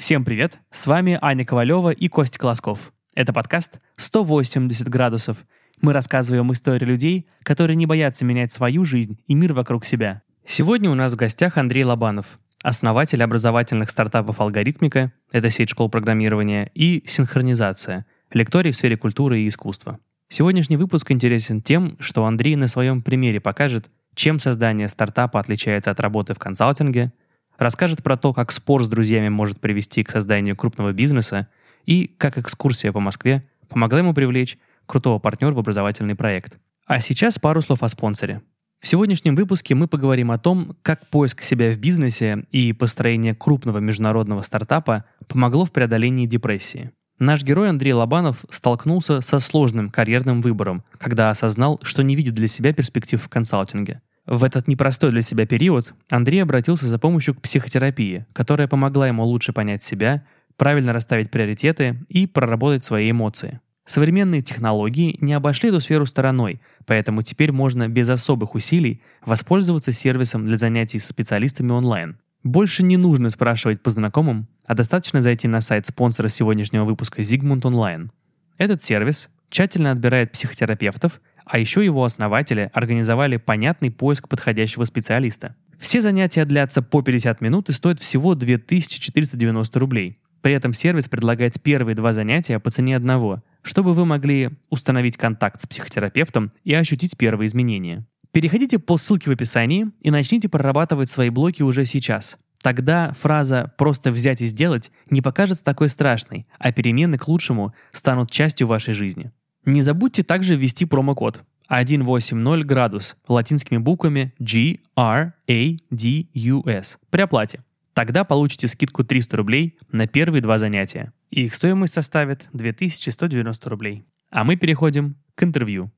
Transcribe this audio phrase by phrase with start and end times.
[0.00, 0.58] Всем привет!
[0.70, 2.90] С вами Аня Ковалева и Костя Колосков.
[3.14, 5.36] Это подкаст «180 градусов».
[5.82, 10.22] Мы рассказываем истории людей, которые не боятся менять свою жизнь и мир вокруг себя.
[10.46, 16.70] Сегодня у нас в гостях Андрей Лобанов, основатель образовательных стартапов «Алгоритмика», это сеть школ программирования,
[16.74, 19.98] и «Синхронизация», лекторий в сфере культуры и искусства.
[20.30, 26.00] Сегодняшний выпуск интересен тем, что Андрей на своем примере покажет, чем создание стартапа отличается от
[26.00, 27.12] работы в консалтинге,
[27.60, 31.46] расскажет про то, как спор с друзьями может привести к созданию крупного бизнеса
[31.86, 36.58] и как экскурсия по Москве помогла ему привлечь крутого партнера в образовательный проект.
[36.86, 38.42] А сейчас пару слов о спонсоре.
[38.80, 43.78] В сегодняшнем выпуске мы поговорим о том, как поиск себя в бизнесе и построение крупного
[43.78, 46.90] международного стартапа помогло в преодолении депрессии.
[47.18, 52.48] Наш герой Андрей Лобанов столкнулся со сложным карьерным выбором, когда осознал, что не видит для
[52.48, 54.00] себя перспектив в консалтинге.
[54.30, 59.24] В этот непростой для себя период Андрей обратился за помощью к психотерапии, которая помогла ему
[59.24, 60.24] лучше понять себя,
[60.56, 63.58] правильно расставить приоритеты и проработать свои эмоции.
[63.86, 70.46] Современные технологии не обошли эту сферу стороной, поэтому теперь можно без особых усилий воспользоваться сервисом
[70.46, 72.16] для занятий с специалистами онлайн.
[72.44, 77.62] Больше не нужно спрашивать по знакомым, а достаточно зайти на сайт спонсора сегодняшнего выпуска Zigmund
[77.62, 78.10] Online.
[78.58, 85.56] Этот сервис тщательно отбирает психотерапевтов а еще его основатели организовали понятный поиск подходящего специалиста.
[85.80, 90.18] Все занятия длятся по 50 минут и стоят всего 2490 рублей.
[90.42, 95.60] При этом сервис предлагает первые два занятия по цене одного, чтобы вы могли установить контакт
[95.60, 98.06] с психотерапевтом и ощутить первые изменения.
[98.30, 102.36] Переходите по ссылке в описании и начните прорабатывать свои блоки уже сейчас.
[102.62, 108.30] Тогда фраза «просто взять и сделать» не покажется такой страшной, а перемены к лучшему станут
[108.30, 109.32] частью вашей жизни.
[109.64, 116.98] Не забудьте также ввести промокод 180 градус латинскими буквами G R A D U S
[117.10, 117.62] при оплате.
[117.94, 121.12] Тогда получите скидку 300 рублей на первые два занятия.
[121.30, 124.04] Их стоимость составит 2190 рублей.
[124.30, 125.90] А мы переходим к интервью.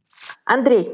[0.44, 0.90] Андрей,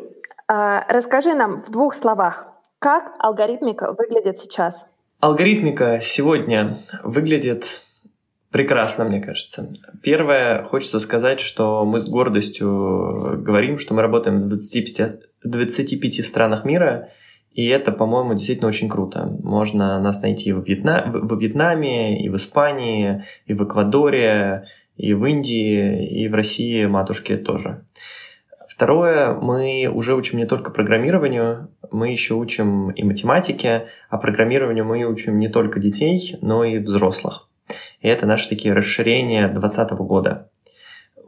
[0.49, 4.85] а, расскажи нам в двух словах, как алгоритмика выглядит сейчас?
[5.21, 7.83] Алгоритмика сегодня выглядит
[8.51, 9.71] Прекрасно, мне кажется.
[10.03, 16.65] Первое, хочется сказать, что мы с гордостью говорим, что мы работаем в 25, 25 странах
[16.65, 17.11] мира,
[17.53, 19.37] и это, по-моему, действительно очень круто.
[19.43, 21.11] Можно нас найти во, Вьетна...
[21.13, 24.67] во Вьетнаме, и в Испании, и в Эквадоре,
[24.97, 27.85] и в Индии, и в России матушке тоже.
[28.69, 35.05] Второе, мы уже учим не только программированию, мы еще учим и математике, а программированию мы
[35.05, 37.49] учим не только детей, но и взрослых.
[38.01, 40.49] И это наши такие расширения 2020 года.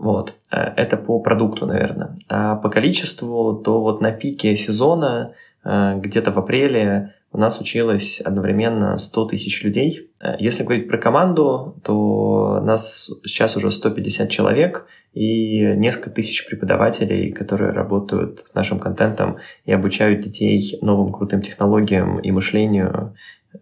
[0.01, 0.35] Вот.
[0.51, 2.17] Э, это по продукту, наверное.
[2.29, 8.19] А по количеству, то вот на пике сезона, э, где-то в апреле, у нас училось
[8.21, 10.11] одновременно 100 тысяч людей.
[10.23, 17.31] Э, если говорить про команду, то нас сейчас уже 150 человек и несколько тысяч преподавателей,
[17.31, 19.37] которые работают с нашим контентом
[19.67, 23.15] и обучают детей новым крутым технологиям и мышлению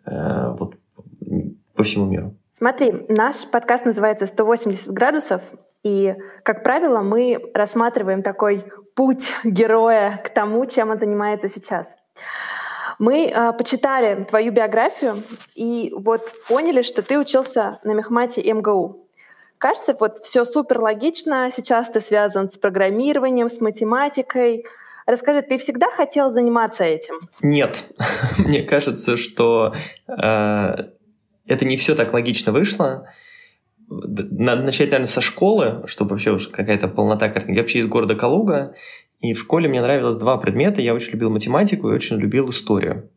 [0.05, 0.75] вот,
[1.75, 2.34] по всему миру.
[2.58, 5.42] Смотри, наш подкаст называется «180 градусов»,
[5.84, 8.64] и, как правило, мы рассматриваем такой
[8.96, 11.94] путь героя к тому, чем он занимается сейчас.
[12.98, 15.22] Мы э, почитали твою биографию
[15.54, 19.06] и вот поняли, что ты учился на мехмате МГУ.
[19.58, 21.52] Кажется, вот все супер логично.
[21.54, 24.66] Сейчас ты связан с программированием, с математикой.
[25.06, 27.20] Расскажи, ты всегда хотел заниматься этим?
[27.40, 27.84] Нет.
[28.38, 29.75] Мне кажется, что
[30.08, 30.75] э,
[31.48, 33.06] это не все так логично вышло.
[33.88, 37.56] Надо начать, наверное, со школы, чтобы вообще уж какая-то полнота картинки.
[37.56, 38.75] Я вообще из города Калуга,
[39.20, 40.82] и в школе мне нравилось два предмета.
[40.82, 43.10] Я очень любил математику и очень любил историю.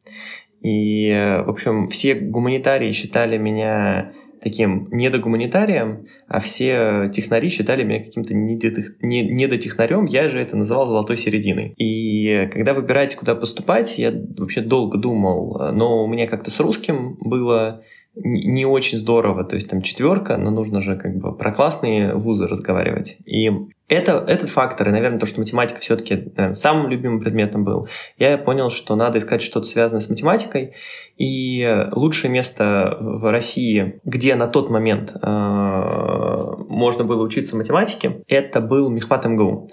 [0.62, 1.12] И,
[1.46, 10.06] в общем, все гуманитарии считали меня таким недогуманитарием, а все технари считали меня каким-то недотехнарем,
[10.06, 11.74] я же это называл золотой серединой.
[11.78, 17.18] И когда выбирать, куда поступать, я вообще долго думал, но у меня как-то с русским
[17.20, 17.84] было
[18.14, 22.46] не очень здорово, то есть там четверка, но нужно же как бы про классные вузы
[22.46, 23.18] разговаривать.
[23.26, 23.50] И
[23.88, 27.88] это, этот фактор, и, наверное, то, что математика все-таки самым любимым предметом был,
[28.18, 30.74] я понял, что надо искать что-то связанное с математикой,
[31.18, 38.59] и лучшее место в России, где на тот момент э, можно было учиться математике, это
[38.59, 39.70] был Мехмат МГУ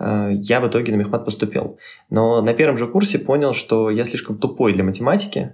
[0.00, 1.78] э, я в итоге на мехмат поступил.
[2.10, 5.52] Но на первом же курсе понял, что я слишком тупой для математики,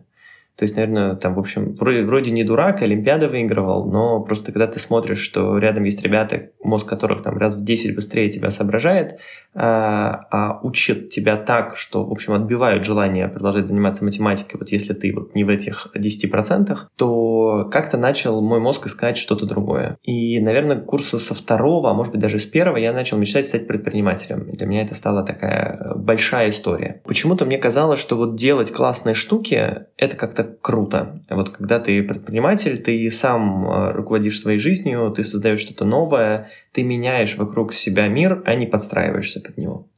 [0.59, 4.67] то есть, наверное, там, в общем, вроде, вроде не дурак, Олимпиады выигрывал, но просто когда
[4.67, 9.19] ты смотришь, что рядом есть ребята, мозг которых там раз в 10 быстрее тебя соображает,
[9.55, 14.95] а, а учат тебя так, что, в общем, отбивают желание продолжать заниматься математикой, вот если
[14.95, 19.97] ты вот не в этих 10%, то как-то начал мой мозг искать что-то другое.
[20.03, 23.67] И, наверное, курса со второго, а может быть даже с первого, я начал мечтать стать
[23.67, 24.51] предпринимателем.
[24.53, 27.03] Для меня это стала такая большая история.
[27.05, 31.21] Почему-то мне казалось, что вот делать классные штуки— это как-то круто.
[31.31, 36.83] Вот когда ты предприниматель, ты сам э, руководишь своей жизнью, ты создаешь что-то новое, ты
[36.83, 39.89] меняешь вокруг себя мир, а не подстраиваешься под него.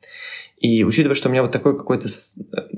[0.61, 2.09] И учитывая, что у меня вот такое какое-то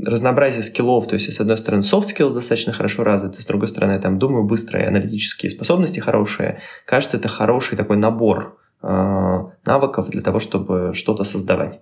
[0.05, 3.93] разнообразие скиллов, то есть, с одной стороны, soft skills достаточно хорошо развиты, с другой стороны,
[3.93, 10.23] я там думаю, быстрые аналитические способности хорошие, кажется, это хороший такой набор э, навыков для
[10.23, 11.81] того, чтобы что-то создавать.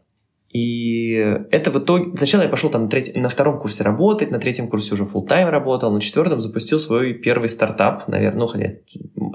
[0.50, 1.12] И
[1.52, 2.16] это в итоге...
[2.16, 3.16] Сначала я пошел там на, треть...
[3.16, 7.14] на втором курсе работать, на третьем курсе уже full тайм работал, на четвертом запустил свой
[7.14, 8.72] первый стартап, наверное, ну, хотя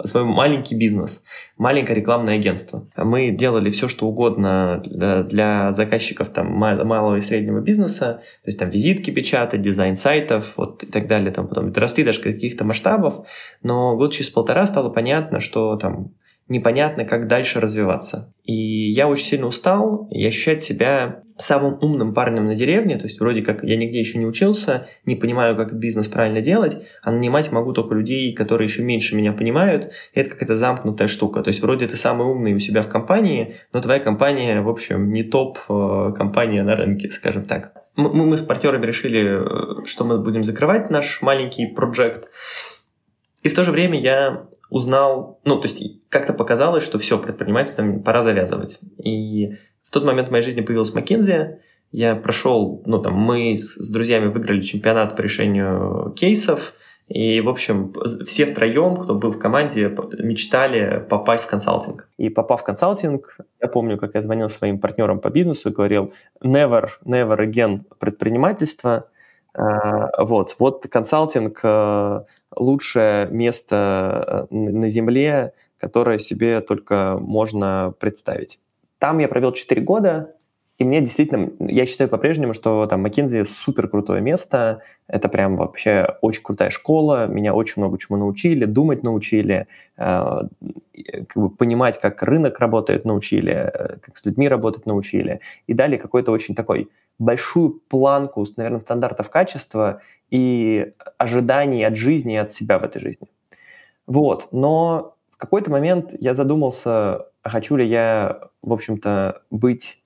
[0.04, 1.24] свой маленький бизнес,
[1.58, 2.90] маленькое рекламное агентство.
[2.98, 8.70] Мы делали все, что угодно для, заказчиков там малого и среднего бизнеса, то есть там
[8.70, 11.32] визитки печатать, дизайн сайтов, вот и так далее.
[11.32, 13.26] Там потом росли даже каких-то масштабов,
[13.64, 16.12] но год через полтора стало понятно, что там
[16.48, 18.32] непонятно, как дальше развиваться.
[18.44, 23.20] И я очень сильно устал и ощущать себя самым умным парнем на деревне, то есть
[23.20, 27.52] вроде как я нигде еще не учился, не понимаю, как бизнес правильно делать, а нанимать
[27.52, 31.42] могу только людей, которые еще меньше меня понимают, и это какая-то замкнутая штука.
[31.42, 35.12] То есть вроде ты самый умный у себя в компании, но твоя компания, в общем,
[35.12, 37.74] не топ-компания на рынке, скажем так.
[37.96, 42.30] Мы, мы с партнерами решили, э, что мы будем закрывать наш маленький проект,
[43.42, 48.04] и в то же время я узнал, ну, то есть как-то показалось, что все, предпринимательством
[48.04, 48.78] пора завязывать.
[48.98, 51.60] И в тот момент в моей жизни появилась McKinsey,
[51.92, 56.74] я прошел, ну, там, мы с, с друзьями выиграли чемпионат по решению кейсов,
[57.08, 57.94] и, в общем,
[58.26, 62.10] все втроем, кто был в команде, мечтали попасть в консалтинг.
[62.18, 66.14] И попав в консалтинг, я помню, как я звонил своим партнерам по бизнесу и говорил
[66.44, 69.08] never, never again предпринимательство.
[69.54, 72.22] А, вот, вот консалтинг э,
[72.56, 78.60] лучшее место э, на Земле, которое себе только можно представить.
[79.00, 80.36] Там я провел 4 года,
[80.78, 86.18] и мне действительно, я считаю по-прежнему, что там McKinsey супер крутое место, это прям вообще
[86.22, 89.68] очень крутая школа, меня очень много чему научили, думать научили,
[89.98, 90.42] э,
[91.28, 95.96] как бы понимать, как рынок работает, научили, э, как с людьми работать научили, и дали
[95.96, 102.80] какой-то очень такой большую планку, наверное, стандартов качества и ожиданий от жизни и от себя
[102.80, 103.28] в этой жизни.
[104.08, 110.04] Вот, но в какой-то момент я задумался, а хочу ли я, в общем-то, быть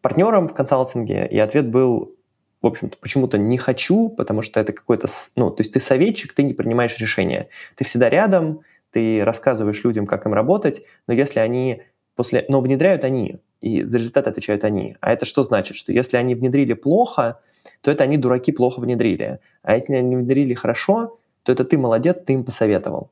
[0.00, 2.14] партнером в консалтинге, и ответ был,
[2.62, 6.42] в общем-то, почему-то не хочу, потому что это какой-то, ну, то есть ты советчик, ты
[6.42, 7.48] не принимаешь решения.
[7.76, 8.60] Ты всегда рядом,
[8.90, 11.82] ты рассказываешь людям, как им работать, но если они
[12.16, 12.44] после...
[12.48, 14.96] Но внедряют они, и за результат отвечают они.
[15.00, 15.76] А это что значит?
[15.76, 17.40] Что если они внедрили плохо,
[17.80, 19.40] то это они, дураки, плохо внедрили.
[19.62, 23.10] А если они внедрили хорошо, то это ты молодец, ты им посоветовал.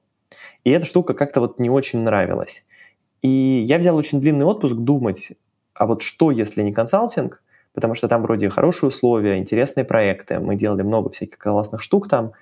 [0.65, 2.65] И эта штука как-то вот не очень нравилась.
[3.23, 5.33] И я взял очень длинный отпуск думать,
[5.75, 7.43] а вот что, если не консалтинг,
[7.73, 12.33] потому что там вроде хорошие условия, интересные проекты, мы делали много всяких классных штук там.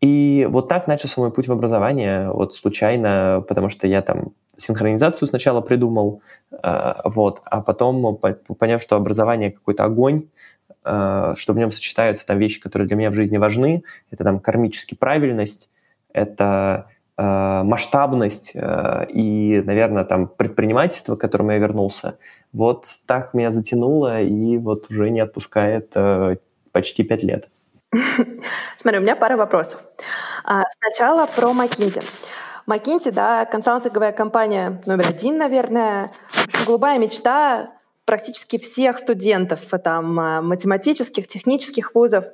[0.00, 5.26] И вот так начался мой путь в образование, вот случайно, потому что я там синхронизацию
[5.26, 8.18] сначала придумал, э, вот, а потом,
[8.58, 10.28] поняв, что образование какой-то огонь,
[10.86, 14.94] что в нем сочетаются там вещи, которые для меня в жизни важны, это там кармически
[14.94, 15.68] правильность,
[16.12, 16.86] это
[17.18, 17.22] э,
[17.64, 22.18] масштабность и, наверное, там предпринимательство, к которому я вернулся,
[22.52, 25.92] вот так меня затянуло и вот уже не отпускает
[26.72, 27.48] почти пять лет.
[28.78, 29.82] Смотри, у меня пара вопросов.
[30.44, 32.04] А, сначала про McKinsey.
[32.66, 36.12] McKinsey, да, консалтинговая компания номер один, наверное.
[36.66, 37.70] Голубая мечта
[38.06, 42.24] практически всех студентов там, а, математических, технических вузов.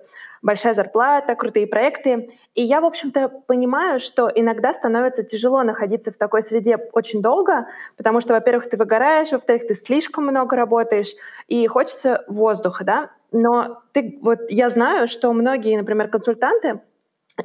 [0.43, 2.31] Большая зарплата, крутые проекты.
[2.55, 7.67] И я, в общем-то, понимаю, что иногда становится тяжело находиться в такой среде очень долго,
[7.97, 11.15] потому что, во-первых, ты выгораешь, во-вторых, ты слишком много работаешь,
[11.49, 13.11] и хочется воздуха, да.
[13.31, 16.81] Но ты, вот я знаю, что многие, например, консультанты,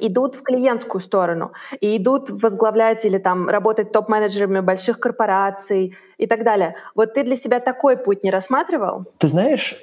[0.00, 6.44] идут в клиентскую сторону и идут возглавлять или там работать топ-менеджерами больших корпораций и так
[6.44, 6.76] далее.
[6.94, 9.06] Вот ты для себя такой путь не рассматривал?
[9.18, 9.76] Ты знаешь,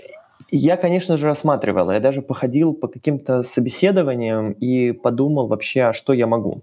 [0.51, 1.91] я, конечно же, рассматривал.
[1.91, 6.61] Я даже походил по каким-то собеседованиям и подумал вообще, а что я могу.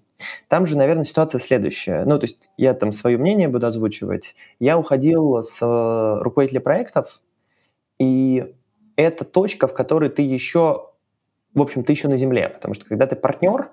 [0.48, 2.04] Там же, наверное, ситуация следующая.
[2.04, 4.34] Ну, то есть я там свое мнение буду озвучивать.
[4.60, 7.20] Я уходил с э, руководителя проектов,
[7.98, 8.54] и
[8.96, 10.91] это точка, в которой ты еще
[11.54, 13.70] в общем, ты еще на земле, потому что когда ты партнер,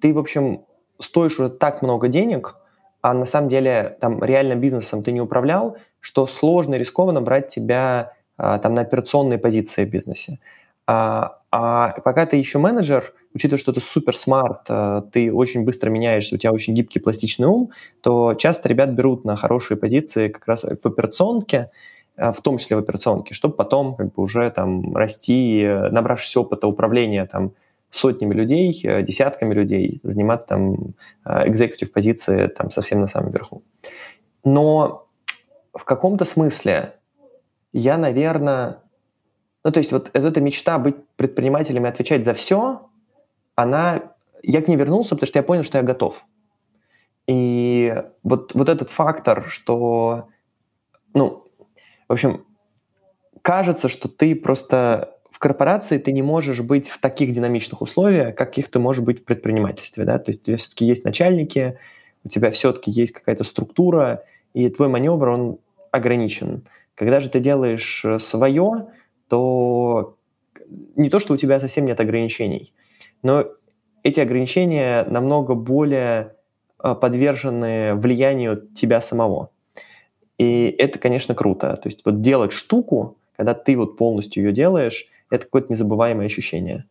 [0.00, 0.64] ты, в общем,
[0.98, 2.56] стоишь уже так много денег,
[3.00, 7.48] а на самом деле там реально бизнесом ты не управлял, что сложно и рискованно брать
[7.48, 10.38] тебя а, там на операционные позиции в бизнесе.
[10.86, 15.90] А, а пока ты еще менеджер, учитывая, что ты супер смарт, а, ты очень быстро
[15.90, 20.46] меняешься, у тебя очень гибкий пластичный ум, то часто ребят берут на хорошие позиции как
[20.46, 21.70] раз в операционке,
[22.30, 27.26] в том числе в операционке, чтобы потом как бы уже там расти, набравшись опыта управления
[27.26, 27.52] там
[27.90, 33.62] сотнями людей, э, десятками людей, заниматься там экзекутив позиции там совсем на самом верху.
[34.44, 35.08] Но
[35.72, 36.94] в каком-то смысле
[37.72, 38.78] я, наверное...
[39.64, 42.88] Ну, то есть вот эта мечта быть предпринимателем и отвечать за все,
[43.54, 44.02] она...
[44.42, 46.24] Я к ней вернулся, потому что я понял, что я готов.
[47.28, 50.28] И вот, вот этот фактор, что...
[51.14, 51.41] Ну,
[52.12, 52.44] в общем,
[53.40, 58.70] кажется, что ты просто в корпорации ты не можешь быть в таких динамичных условиях, каких
[58.70, 61.78] ты можешь быть в предпринимательстве, да, то есть у тебя все-таки есть начальники,
[62.22, 65.58] у тебя все-таки есть какая-то структура, и твой маневр, он
[65.90, 66.64] ограничен.
[66.96, 68.88] Когда же ты делаешь э, свое,
[69.28, 70.18] то
[70.94, 72.74] не то, что у тебя совсем нет ограничений,
[73.22, 73.46] но
[74.02, 76.34] эти ограничения намного более
[76.84, 79.48] э, подвержены влиянию тебя самого.
[80.42, 81.76] И это, конечно, круто.
[81.76, 86.84] То есть вот делать штуку, когда ты вот полностью ее делаешь, это какое-то незабываемое ощущение.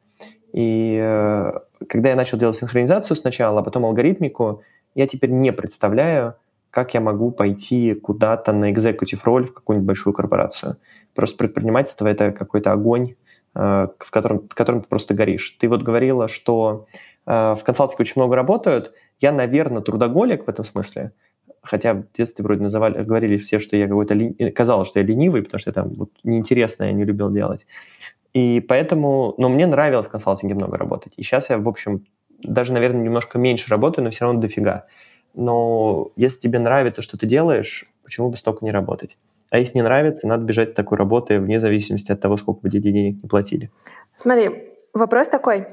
[0.54, 1.52] И э,
[1.90, 4.62] когда я начал делать синхронизацию сначала, а потом алгоритмику,
[4.96, 6.36] я теперь не представляю,
[6.70, 10.78] как я могу пойти куда-то на экзекутив роль в какую-нибудь большую корпорацию.
[11.14, 13.16] Просто предпринимательство— это какой-то огонь,
[13.56, 15.58] э, в котором, в котором ты просто горишь.
[15.60, 16.86] Ты вот говорила, что
[17.26, 18.94] э, в консалтинге очень много работают.
[19.20, 21.12] Я, наверное, трудоголик в этом смысле,
[21.62, 24.52] хотя в детстве вроде называли, говорили все, что я какой-то ли...
[24.52, 27.66] казалось, что я ленивый, потому что там вот неинтересно я не любил делать.
[28.34, 31.14] И поэтому, но мне нравилось в консалтинге много работать.
[31.18, 32.06] И сейчас я, в общем,
[32.42, 34.86] даже, наверное, немножко меньше работаю, но все равно дофига
[35.34, 39.18] но если тебе нравится, что ты делаешь, почему бы столько не работать?
[39.50, 42.70] А если не нравится, надо бежать с такой работы вне зависимости от того, сколько бы
[42.70, 43.70] тебе денег не платили.
[44.16, 45.68] Смотри, вопрос такой.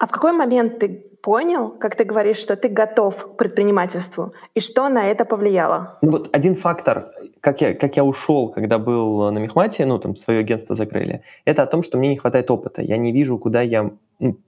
[0.00, 0.88] А в какой момент ты
[1.22, 5.98] понял, как ты говоришь, что ты готов к предпринимательству, и что на это повлияло?
[6.00, 10.16] Ну вот один фактор, как я, как я ушел, когда был на Мехмате, ну там
[10.16, 12.80] свое агентство закрыли, это о том, что мне не хватает опыта.
[12.80, 14.38] Я не вижу, куда я, ну,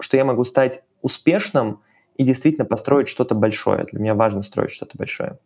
[0.00, 1.78] что я могу стать успешным,
[2.16, 3.84] и действительно построить что-то большое.
[3.84, 5.38] Для меня важно строить что-то большое.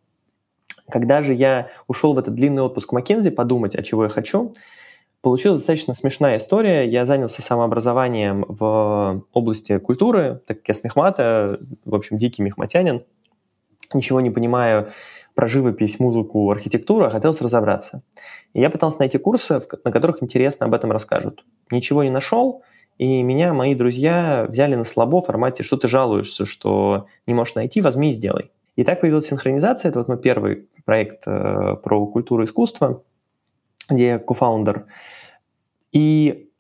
[0.89, 4.55] Когда же я ушел в этот длинный отпуск в Маккензи подумать, о чего я хочу,
[5.23, 6.89] получилась достаточно смешная история.
[6.89, 13.03] Я занялся самообразованием в области культуры, так как я с Мехмата, в общем, дикий мехматянин,
[13.93, 14.93] ничего не понимаю
[15.35, 18.03] про живопись, музыку, архитектуру, а хотелось разобраться.
[18.53, 21.45] И я пытался найти курсы, на которых интересно об этом расскажут.
[21.71, 22.63] Ничего не нашел,
[22.99, 27.55] и меня мои друзья взяли на слабо в формате, что ты жалуешься, что не можешь
[27.55, 28.51] найти, возьми и сделай.
[28.77, 29.89] И так появилась синхронизация.
[29.89, 33.03] Это вот мой первый проект э, про культуру и искусство,
[33.91, 34.87] где я кофаундер.
[35.93, 36.51] И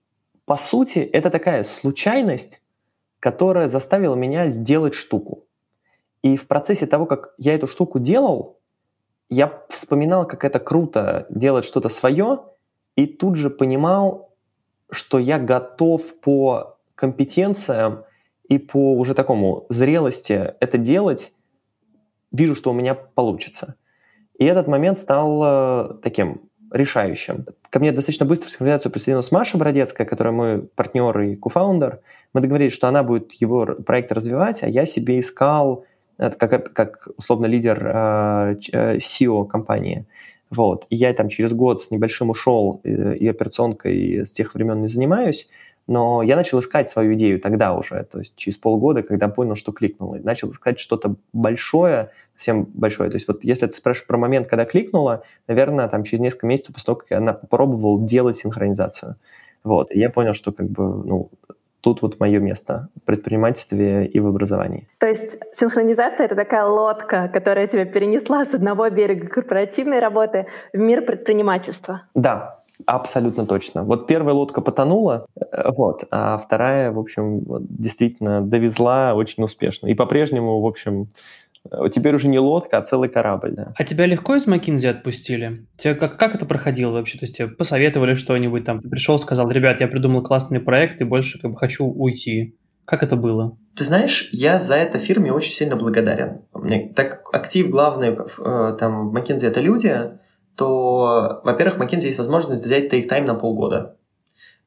[0.44, 2.60] по сути это такая случайность,
[3.20, 5.44] которая заставила меня сделать штуку.
[6.22, 8.58] И в процессе того, как я эту штуку делал,
[9.28, 12.40] я вспоминал, как это круто делать что-то свое,
[12.96, 14.34] и тут же понимал,
[14.90, 18.04] что я готов по компетенциям
[18.48, 21.32] и по уже такому зрелости это делать,
[22.32, 23.76] вижу, что у меня получится.
[24.38, 27.46] И этот момент стал э, таким решающим.
[27.70, 32.00] Ко мне достаточно быстро в синхронизацию присоединилась Маша Бродецкая, которая мой партнер и кофаундер.
[32.32, 35.84] Мы договорились, что она будет его проект развивать, а я себе искал
[36.18, 38.54] это как, как условно лидер э,
[38.98, 40.04] SEO компании.
[40.50, 40.84] Вот.
[40.90, 44.88] И я там через год с небольшим ушел э, и операционкой с тех времен не
[44.88, 45.48] занимаюсь,
[45.90, 49.72] но я начал искать свою идею тогда уже, то есть через полгода, когда понял, что
[49.72, 50.14] кликнуло.
[50.14, 53.10] И начал искать что-то большое, совсем большое.
[53.10, 56.74] То есть вот если ты спрашиваешь про момент, когда кликнула, наверное, там через несколько месяцев
[56.74, 59.16] после того, как я попробовал делать синхронизацию.
[59.64, 59.90] Вот.
[59.90, 61.30] И я понял, что как бы, ну,
[61.80, 64.86] тут вот мое место в предпринимательстве и в образовании.
[64.98, 70.78] То есть синхронизация— это такая лодка, которая тебя перенесла с одного берега корпоративной работы в
[70.78, 72.02] мир предпринимательства.
[72.14, 73.84] Да, Абсолютно точно.
[73.84, 79.86] Вот первая лодка потонула, э, вот, а вторая, в общем, действительно довезла очень успешно.
[79.88, 81.08] И по-прежнему, в общем,
[81.70, 83.72] Э, теперь уже не лодка, а целый корабль, да.
[83.76, 85.66] А тебя легко из Макинзи отпустили?
[85.76, 87.18] Тебе как, как это проходило вообще?
[87.18, 88.80] То есть тебе посоветовали что-нибудь там?
[88.80, 92.56] Ты пришел, сказал, ребят, я придумал классный проект и больше как бы хочу уйти.
[92.84, 93.56] Как это было?
[93.76, 96.42] Ты знаешь, я за это фирме очень сильно благодарен.
[96.52, 100.18] Мне, так актив главный э, там в McKinsey это люди,
[100.56, 103.96] то, во-первых, в McKinsey есть возможность взять take time на полгода.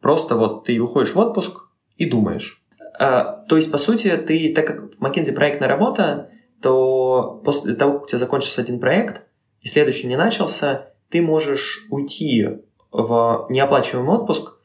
[0.02, 2.63] Просто вот ты уходишь в отпуск и думаешь.
[3.00, 6.30] А, то есть, по сути, ты, так как McKinsey проектная работа,
[6.62, 9.24] то после того, как у тебя закончился один проект,
[9.62, 12.48] и следующий не начался, ты можешь уйти
[12.92, 14.58] в неоплачиваемый отпуск,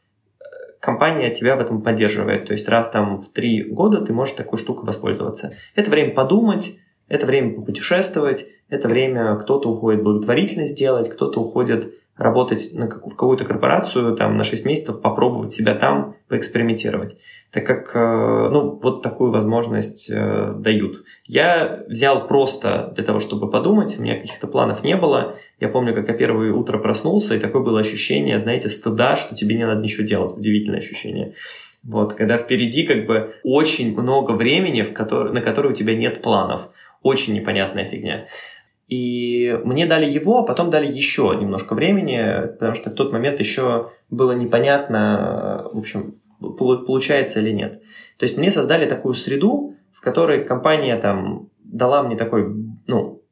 [0.81, 2.47] компания тебя в этом поддерживает.
[2.47, 5.53] То есть раз там в три года ты можешь такой штукой воспользоваться.
[5.75, 12.71] Это время подумать, это время попутешествовать, это время кто-то уходит благотворительность сделать, кто-то уходит работать
[12.75, 17.17] на как, в какую-то корпорацию там, на 6 месяцев, попробовать себя там, поэкспериментировать.
[17.51, 21.05] Так как э, ну, вот такую возможность э, дают.
[21.25, 25.37] Я взял просто для того, чтобы подумать, у меня каких-то планов не было.
[25.59, 29.57] Я помню, как я первое утро проснулся, и такое было ощущение, знаете, стыда, что тебе
[29.57, 30.37] не надо ничего делать.
[30.37, 31.35] Удивительное ощущение.
[31.83, 36.21] Вот, когда впереди как бы очень много времени, в который, на которое у тебя нет
[36.21, 36.69] планов.
[37.03, 38.27] Очень непонятная фигня.
[38.89, 43.39] И мне дали его, а потом дали еще немножко времени, потому что в тот момент
[43.39, 47.83] еще было непонятно, в общем, получается или нет.
[48.17, 52.49] То есть мне создали такую среду, в которой компания там дала мне такой,
[52.87, 53.23] ну,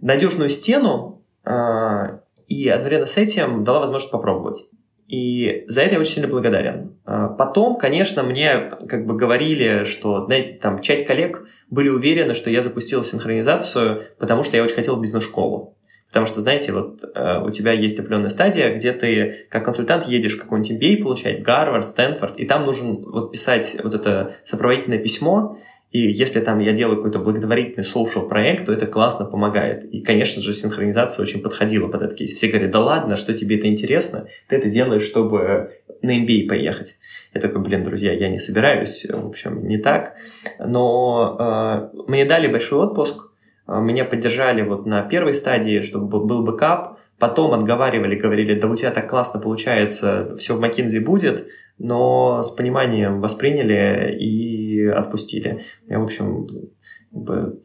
[0.00, 4.68] надежную стену, э, и одновременно с этим дала возможность попробовать.
[5.10, 6.96] И за это я очень сильно благодарен.
[7.04, 12.48] А, потом, конечно, мне как бы говорили, что знаете, там часть коллег были уверены, что
[12.48, 15.76] я запустил синхронизацию, потому что я очень хотел бизнес-школу.
[16.10, 20.36] Потому что, знаете, вот э, у тебя есть определенная стадия, где ты как консультант едешь
[20.36, 25.58] какой-нибудь MBA получать, Гарвард, Стэнфорд, и там нужно вот писать вот это сопроводительное письмо,
[25.90, 29.84] и если там я делаю какой-то благотворительный social проект, то это классно помогает.
[29.84, 32.32] И, конечно же, синхронизация очень подходила под этот кейс.
[32.32, 34.26] Все говорят, да ладно, что тебе это интересно?
[34.48, 36.96] Ты это делаешь, чтобы на MBA поехать.
[37.34, 40.14] Я такой, блин, друзья, я не собираюсь, в общем, не так.
[40.60, 43.28] Но э, мне дали большой отпуск,
[43.66, 48.76] э, меня поддержали вот на первой стадии, чтобы был бэкап, потом отговаривали, говорили, да у
[48.76, 51.48] тебя так классно получается, все в McKinsey будет,
[51.80, 55.62] но с пониманием восприняли и отпустили.
[55.88, 56.46] Я, в общем,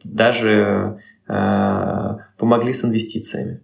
[0.04, 3.60] даже э, помогли с инвестициями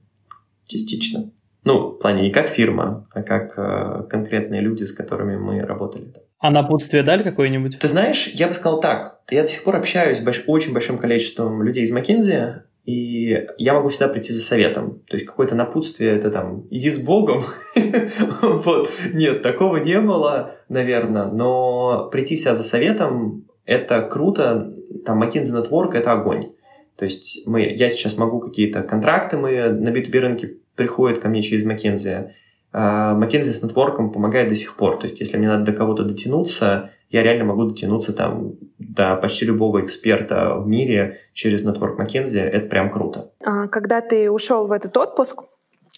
[0.66, 1.30] частично.
[1.64, 6.12] Ну, в плане не как фирма, а как э, конкретные люди, с которыми мы работали.
[6.38, 7.78] А напутствие дали какое-нибудь?
[7.78, 9.20] Ты знаешь, я бы сказал так.
[9.30, 13.74] Я до сих пор общаюсь с больш- очень большим количеством людей из McKinsey, и я
[13.74, 15.02] могу всегда прийти за советом.
[15.08, 17.44] То есть какое-то напутствие, это там, иди с Богом.
[18.42, 18.90] вот.
[19.12, 21.26] Нет, такого не было, наверное.
[21.26, 24.74] Но прийти всегда за советом, это круто.
[25.06, 26.52] Там McKinsey Network— это огонь.
[26.96, 31.40] То есть мы, я сейчас могу какие-то контракты, мы на B2B рынке приходят ко мне
[31.40, 32.30] через McKinsey.
[32.72, 34.98] Uh, McKinsey с нетворком помогает до сих пор.
[34.98, 38.54] То есть если мне надо до кого-то дотянуться, я реально могу дотянуться там
[38.94, 42.40] до почти любого эксперта в мире через Network McKinsey.
[42.40, 43.30] Это прям круто.
[43.44, 45.42] А, когда ты ушел в этот отпуск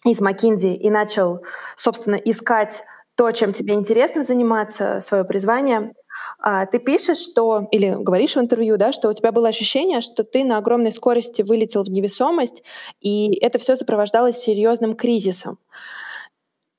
[0.05, 1.43] из McKinsey и начал,
[1.77, 2.83] собственно, искать
[3.17, 5.93] то, чем тебе интересно заниматься, свое призвание,
[6.39, 10.25] а, ты пишешь, что, или говоришь в интервью, да, что у тебя было ощущение, что
[10.25, 12.63] ты на огромной скорости вылетел в невесомость,
[13.01, 15.59] и это все сопровождалось серьезным кризисом.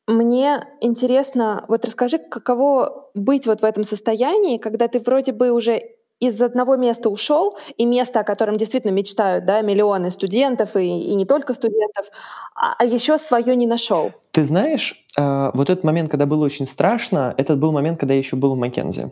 [0.07, 5.94] Мне интересно, вот расскажи, каково быть вот в этом состоянии, когда ты вроде бы уже
[6.19, 11.15] из одного места ушел, и место, о котором действительно мечтают да, миллионы студентов, и, и
[11.15, 12.07] не только студентов,
[12.55, 14.11] а, а еще свое не нашел.
[14.31, 18.19] Ты знаешь, э, вот этот момент, когда было очень страшно, этот был момент, когда я
[18.19, 19.11] еще был в Маккензи.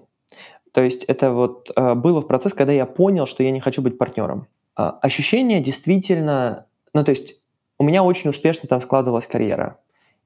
[0.72, 3.82] То есть это вот э, было в процесс, когда я понял, что я не хочу
[3.82, 4.48] быть партнером.
[4.78, 7.40] Э, ощущение действительно, ну то есть
[7.78, 9.78] у меня очень успешно там складывалась карьера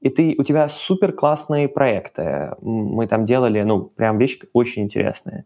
[0.02, 2.56] и ты, у тебя супер классные проекты.
[2.62, 5.46] Мы там делали, ну, прям вещи очень интересные.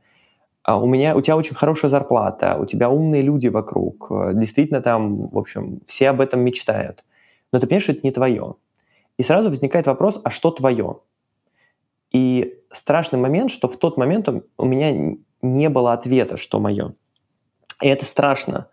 [0.64, 4.12] А у меня, у тебя очень хорошая зарплата, у тебя умные люди вокруг.
[4.34, 7.04] Действительно там, в общем, все об этом мечтают.
[7.52, 8.56] Но ты понимаешь, что это не твое.
[9.18, 11.00] И сразу возникает вопрос, а что твое?
[12.12, 16.94] И страшный момент, что в тот момент у меня не было ответа, что мое.
[17.82, 18.68] И это страшно,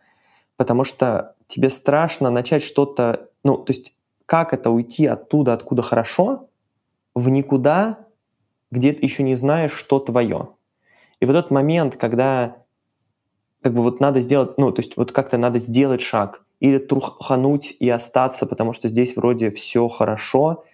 [0.57, 3.95] потому что тебе страшно начать что-то, ну, то есть
[4.27, 6.49] как это уйти оттуда, откуда хорошо,
[7.15, 8.07] в никуда,
[8.71, 10.51] где ты еще не знаешь, что твое.
[11.21, 12.57] И вот этот момент, когда
[13.63, 17.77] как бы вот надо сделать, ну, то есть вот как-то надо сделать шаг или трухануть
[17.79, 20.65] и остаться, потому что здесь вроде все хорошо,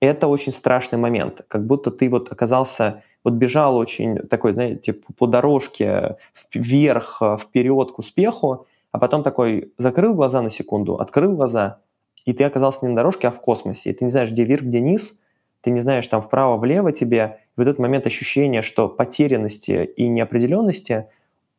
[0.00, 1.44] это очень страшный момент.
[1.48, 6.16] Как будто ты вот оказался, вот бежал очень такой, знаете, по дорожке
[6.54, 11.80] вверх, вперед к успеху, а потом такой закрыл глаза на секунду, открыл глаза–
[12.24, 14.62] и ты оказался не на дорожке, а в космосе, и ты не знаешь, где вверх,
[14.62, 15.18] где низ,
[15.62, 21.06] ты не знаешь, там вправо-влево тебе, в этот момент ощущение, что потерянности и неопределенности,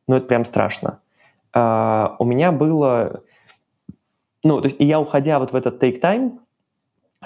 [0.08, 1.00] ну, это прям страшно.
[1.54, 3.24] Uh, у меня было,
[4.44, 6.40] ну, то есть я, уходя вот в этот take time,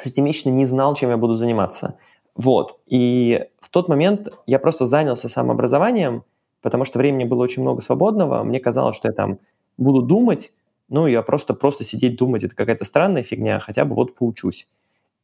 [0.01, 1.97] шестимесячно не знал, чем я буду заниматься.
[2.35, 2.79] Вот.
[2.87, 6.23] И в тот момент я просто занялся самообразованием,
[6.61, 8.43] потому что времени было очень много свободного.
[8.43, 9.39] Мне казалось, что я там
[9.77, 10.51] буду думать,
[10.89, 14.67] ну, я просто, просто сидеть думать, это какая-то странная фигня, хотя бы вот поучусь.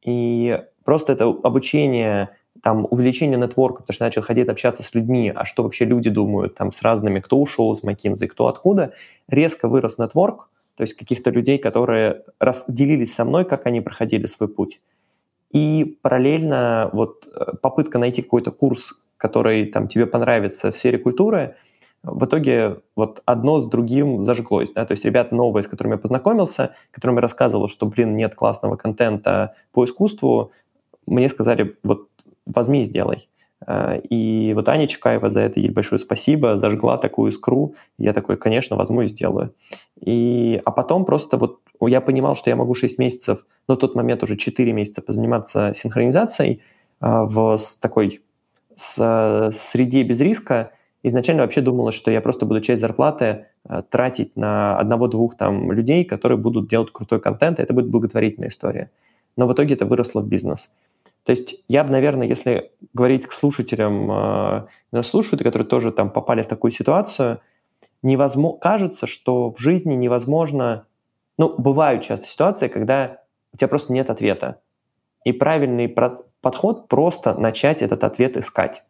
[0.03, 2.29] И просто это обучение,
[2.61, 6.55] там, увеличение нетворка, потому что начал ходить общаться с людьми, а что вообще люди думают,
[6.55, 8.93] там, с разными, кто ушел из McKinsey, кто откуда,
[9.27, 14.49] резко вырос нетворк, то есть каких-то людей, которые разделились со мной, как они проходили свой
[14.49, 14.79] путь.
[15.51, 21.55] И параллельно вот э, попытка найти какой-то курс, который там тебе понравится в сфере культуры–
[22.03, 24.71] в итоге вот одно с другим зажглось.
[24.71, 24.85] Да?
[24.85, 28.75] То есть ребята новые, с которыми я познакомился, которым я рассказывал, что, блин, нет классного
[28.75, 30.51] контента по искусству,
[31.07, 32.09] мне сказали, вот
[32.45, 33.27] возьми и сделай.
[33.65, 37.75] А, и вот Аня Чекаева за это ей большое спасибо, зажгла такую искру.
[37.97, 39.53] Я такой, конечно, возьму и сделаю.
[39.99, 43.95] И, а потом просто вот я понимал, что я могу 6 месяцев, но в тот
[43.95, 46.61] момент уже 4 месяца позаниматься синхронизацией
[46.99, 48.21] а, в такой
[48.75, 50.71] с, среде без риска,
[51.03, 56.03] изначально вообще думалось, что я просто буду часть зарплаты э, тратить на одного-двух там людей,
[56.03, 58.89] которые будут делать крутой контент, и это будет благотворительная история.
[59.37, 60.69] Но в итоге это выросло в бизнес.
[61.23, 66.09] То есть я бы, наверное, если говорить к слушателям, э, нас слушают, которые тоже там
[66.09, 67.41] попали в такую ситуацию,
[68.01, 70.85] невозможно, кажется, что в жизни невозможно,
[71.37, 73.21] ну, бывают часто ситуации, когда
[73.53, 74.61] у тебя просто нет ответа.
[75.23, 75.87] И правильный
[76.41, 78.83] подход просто начать этот ответ искать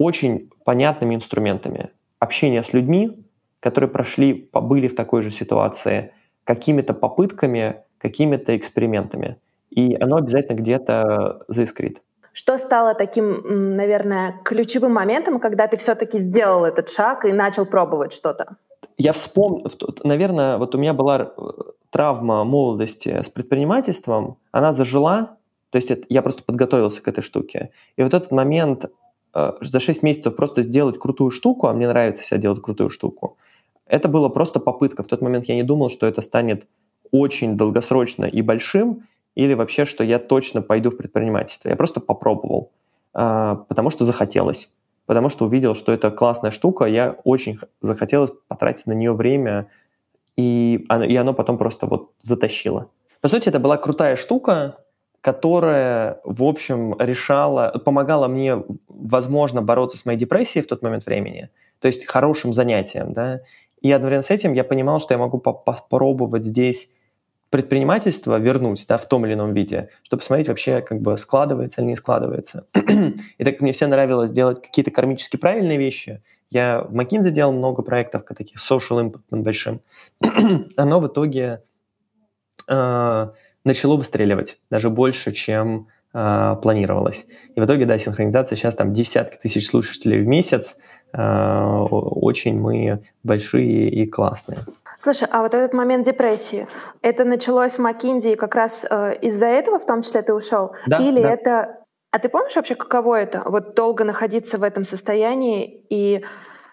[0.00, 1.90] очень понятными инструментами.
[2.18, 3.22] Общение с людьми,
[3.60, 6.12] которые прошли, побыли в такой же ситуации,
[6.44, 9.36] какими-то попытками, какими-то экспериментами.
[9.70, 12.02] И оно обязательно где-то заискрит.
[12.32, 18.12] Что стало таким, наверное, ключевым моментом, когда ты все-таки сделал этот шаг и начал пробовать
[18.12, 18.56] что-то?
[18.96, 19.70] Я вспомнил,
[20.04, 21.50] наверное, вот у меня была э,
[21.90, 25.36] травма молодости с предпринимательством, она зажила,
[25.70, 27.70] то есть это, я просто подготовился к этой штуке.
[27.96, 28.86] И вот этот момент
[29.34, 33.36] Э, за 6 месяцев просто сделать крутую штуку, а мне нравится себя делать крутую штуку,
[33.86, 35.02] это было просто попытка.
[35.02, 36.66] В тот момент я не думал, что это станет
[37.12, 41.68] очень долгосрочно и большим, или вообще, что я точно пойду в предпринимательство.
[41.68, 42.70] Я просто попробовал,
[43.14, 44.74] э, потому что захотелось,
[45.06, 49.68] потому что увидел, что это классная штука, я очень захотелось потратить на нее время,
[50.36, 52.88] и оно, и оно потом просто вот затащило.
[53.20, 54.78] По сути, это была крутая штука,
[55.20, 61.50] которая, в общем, решала, помогала мне, возможно, бороться с моей депрессией в тот момент времени,
[61.78, 63.40] то есть хорошим занятием, да,
[63.82, 66.90] и одновременно с этим я понимал, что я могу попробовать здесь
[67.50, 71.88] предпринимательство вернуть, да, в том или ином виде, чтобы посмотреть вообще, как бы складывается или
[71.88, 72.66] не складывается.
[72.74, 77.52] и так как мне все нравилось делать какие-то кармически правильные вещи, я в McKinsey делал
[77.52, 79.80] много проектов таких social impact большим,
[80.76, 81.62] оно в итоге
[82.68, 83.28] э,
[83.64, 87.26] начало выстреливать даже больше, чем э, планировалось.
[87.54, 90.76] И в итоге, да, синхронизация сейчас там десятки тысяч слушателей в месяц.
[91.12, 94.58] Э, очень мы большие и классные.
[95.02, 96.68] Слушай, а вот этот момент депрессии,
[97.00, 100.72] это началось в Макинзи как раз э, из-за этого, в том числе, ты ушел?
[100.86, 101.32] Да, Или да.
[101.32, 101.76] это...
[102.10, 103.42] А ты помнишь вообще, каково это?
[103.46, 106.24] Вот долго находиться в этом состоянии и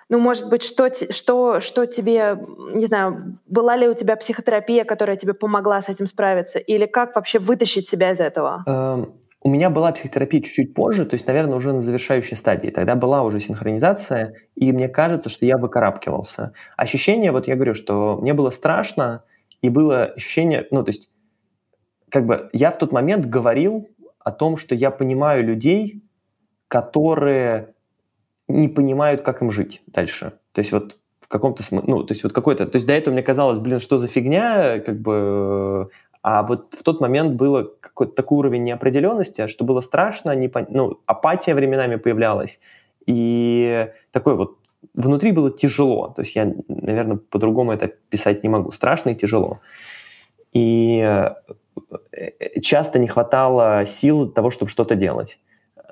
[0.10, 2.40] ну, может быть, что, что, что тебе,
[2.74, 6.60] не знаю, была ли у тебя психотерапия, которая тебе помогла с этим справиться?
[6.60, 8.64] Или как вообще вытащить себя из этого?
[9.42, 12.70] У меня была психотерапия чуть-чуть позже, то есть, наверное, уже на завершающей стадии.
[12.70, 16.54] Тогда была уже синхронизация, и мне кажется, что я выкарабкивался.
[16.76, 19.24] Ощущение, вот я говорю, что мне было страшно,
[19.62, 21.10] и было ощущение, ну, то есть,
[22.10, 23.88] как бы я в тот момент говорил
[24.20, 26.04] о том, что я понимаю людей,
[26.68, 27.74] которые
[28.48, 30.34] не понимают, как им жить дальше.
[30.54, 33.14] То есть вот в каком-то смысле, ну, то есть вот какой-то, то есть до этого
[33.14, 35.90] мне казалось, блин, что за фигня, как бы,
[36.30, 40.66] а вот в тот момент было какой-то такой уровень неопределенности, что было страшно, не пон...
[40.70, 42.60] ну, апатия временами появлялась,
[43.06, 44.58] и такой вот
[44.94, 49.62] внутри было тяжело, то есть я, наверное, по-другому это писать не могу, страшно и тяжело.
[50.52, 55.40] И э, часто не хватало сил того, чтобы что-то делать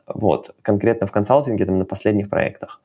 [0.06, 2.82] вот, конкретно в консалтинге, там, на последних проектах.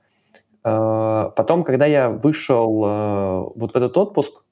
[0.63, 4.45] Э, потом, когда я вышел э, вот в этот отпуск,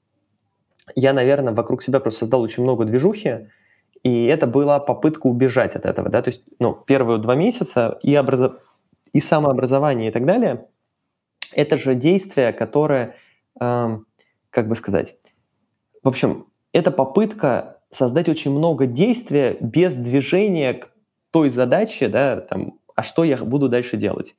[0.95, 3.49] я, наверное, вокруг себя просто создал очень много движухи,
[4.03, 8.15] и это была попытка убежать от этого, да, то есть, ну, первые два месяца и,
[8.15, 8.53] образов...
[9.13, 10.67] и самообразование и так далее,
[11.53, 13.15] это же действие, которое,
[13.59, 13.99] э,
[14.49, 15.15] как бы сказать,
[16.03, 20.91] в общем, это попытка создать очень много действия без движения к
[21.31, 24.35] той задачи, да, там, а что я буду дальше делать.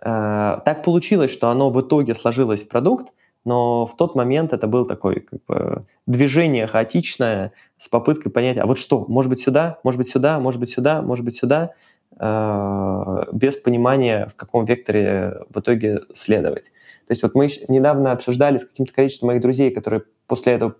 [0.00, 3.12] Э, так получилось, что оно в итоге сложилось в продукт,
[3.46, 8.66] но в тот момент это было такое как бы, движение хаотичное с попыткой понять, а
[8.66, 11.70] вот что, может быть сюда, может быть сюда, может быть сюда, может быть сюда,
[12.18, 16.64] э, без понимания, в каком векторе в итоге следовать.
[17.06, 20.74] То есть вот мы недавно обсуждали с каким-то количеством моих друзей, которые после этого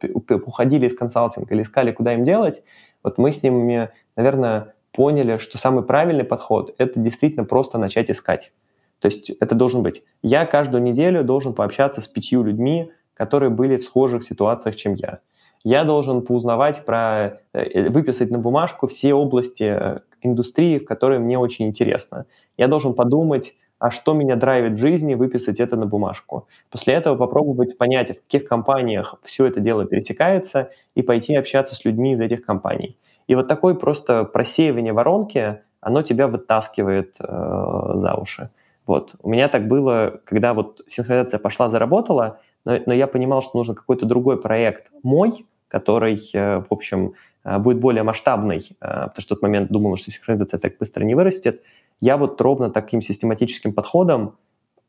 [0.44, 2.64] уходили из консалтинга или искали, куда им делать.
[3.04, 8.52] Вот мы с ними, наверное, поняли, что самый правильный подход– это действительно просто начать искать.
[9.00, 10.02] То есть это должен быть.
[10.22, 15.20] Я каждую неделю должен пообщаться с пятью людьми, которые были в схожих ситуациях, чем я.
[15.64, 21.38] Я должен поузнавать про, э, выписать на бумажку все области э, индустрии, в которые мне
[21.38, 22.26] очень интересно.
[22.56, 26.46] Я должен подумать, а что меня драйвит в жизни, выписать это на бумажку.
[26.70, 31.84] После этого попробовать понять, в каких компаниях все это дело пересекается, и пойти общаться с
[31.84, 32.96] людьми из этих компаний.
[33.26, 38.50] И вот такое просто просеивание воронки, оно тебя вытаскивает э, за уши.
[38.86, 39.14] Вот.
[39.22, 43.74] У меня так было, когда вот синхронизация пошла, заработала, но, но я понимал, что нужен
[43.74, 49.34] какой-то другой проект мой, который, э, в общем, э, будет более масштабный, э, потому что
[49.34, 51.62] в тот момент думал, что синхронизация так быстро не вырастет.
[52.00, 54.36] Я вот ровно таким систематическим подходом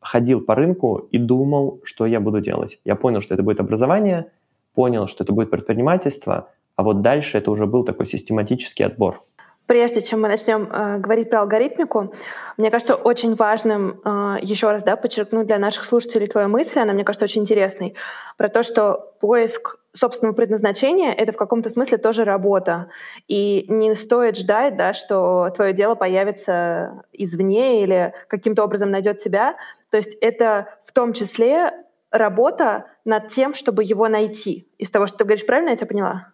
[0.00, 2.78] ходил по рынку и думал, что я буду делать.
[2.84, 4.30] Я понял, что это будет образование,
[4.74, 9.20] понял, что это будет предпринимательство, а вот дальше это уже был такой систематический отбор.
[9.68, 12.14] Прежде чем мы начнем э, говорить про алгоритмику,
[12.56, 16.94] мне кажется, очень важным э, еще раз да, подчеркнуть для наших слушателей твою мысль, она,
[16.94, 17.94] мне кажется, очень интересной,
[18.38, 22.88] про то, что поиск собственного предназначения— это в каком-то смысле тоже работа.
[23.26, 29.56] И не стоит ждать, да, что твое дело появится извне или каким-то образом найдет себя.
[29.90, 31.72] То есть это в том числе
[32.10, 34.66] работа над тем, чтобы его найти.
[34.78, 36.28] Из того, что ты говоришь, правильно я тебя поняла?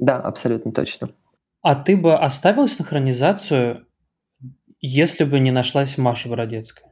[0.00, 1.10] Да, абсолютно точно.
[1.62, 3.86] А ты бы оставил синхронизацию,
[4.80, 6.90] если бы не нашлась Маша Бородецкая?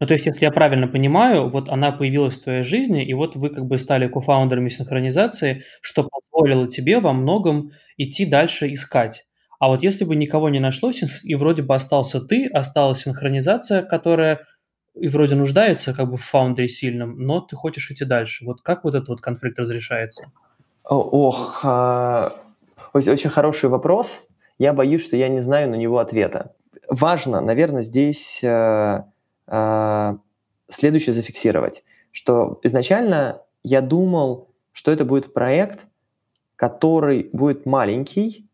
[0.00, 3.36] Ну, то есть, если я правильно понимаю, вот она появилась в твоей жизни, и вот
[3.36, 9.26] вы как бы стали кофаундерами синхронизации, что позволило тебе во многом идти дальше искать.
[9.60, 14.40] А вот если бы никого не нашлось, и вроде бы остался ты, осталась синхронизация, которая
[14.94, 18.44] и вроде нуждается как бы в фаундере сильном, но ты хочешь идти дальше.
[18.44, 20.32] Вот как вот этот вот конфликт разрешается?
[20.84, 22.32] Ох, а,
[22.92, 24.28] очень хороший вопрос.
[24.58, 26.54] Я боюсь, что я не знаю на него ответа.
[26.88, 29.04] Важно, наверное, здесь э,
[29.46, 30.16] э,
[30.68, 35.80] следующее зафиксировать, что изначально я думал, что это будет проект,
[36.56, 38.48] который будет маленький,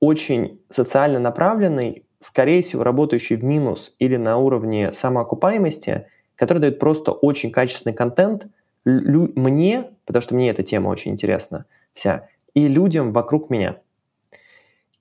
[0.00, 7.12] очень социально направленный, скорее всего, работающий в минус или на уровне самоокупаемости, который дает просто
[7.12, 8.46] очень качественный контент
[8.84, 13.76] мне, потому что мне эта тема очень интересна вся, и людям вокруг меня.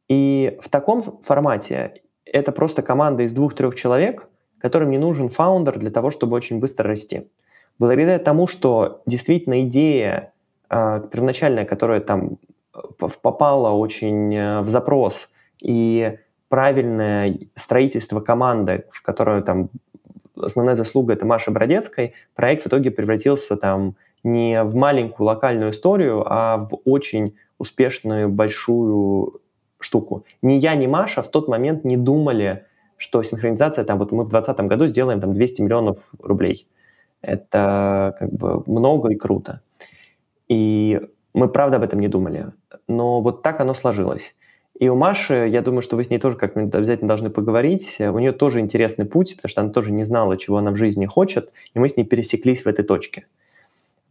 [0.10, 4.28] И в таком формате это просто команда из двух-трех человек,
[4.60, 7.30] которым не нужен фаундер для того, чтобы очень быстро расти.
[7.80, 10.34] Благодаря тому, что действительно идея
[10.70, 12.38] э, первоначальная, которая там
[12.74, 12.80] э,
[13.22, 16.18] попала очень э, в запрос, и
[16.50, 19.70] правильное строительство команды, в которой там
[20.36, 26.24] основная заслуга это Маша Бродецкой, проект в итоге превратился там не в маленькую локальную историю,
[26.26, 29.40] а в очень успешную большую
[29.80, 30.26] штуку.
[30.42, 32.66] Ни я, ни Маша в тот момент не думали,
[32.98, 36.68] что синхронизация, там вот мы в 2020 году сделаем там 200 миллионов рублей.
[37.22, 39.62] Это как бы много и круто.
[40.48, 41.02] И
[41.34, 42.48] мы правда об этом не думали.
[42.88, 44.36] Но вот так оно сложилось.
[44.80, 47.96] И у Маши, я думаю, что вы с ней тоже как-нибудь обязательно должны поговорить.
[48.00, 51.06] У нее тоже интересный путь, потому что она тоже не знала, чего она в жизни
[51.06, 53.28] хочет, и мы с ней пересеклись в этой точке.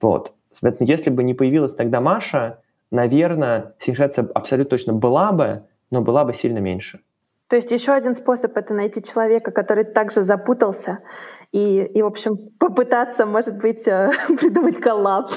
[0.01, 0.35] Вот.
[0.53, 6.25] Соответственно, если бы не появилась тогда Маша, наверное, синхронизация абсолютно точно была бы, но была
[6.25, 7.01] бы сильно меньше.
[7.49, 11.01] То есть еще один способ— это найти человека, который также запутался,
[11.53, 15.31] и, и в общем, попытаться, может быть, э, придумать коллаб.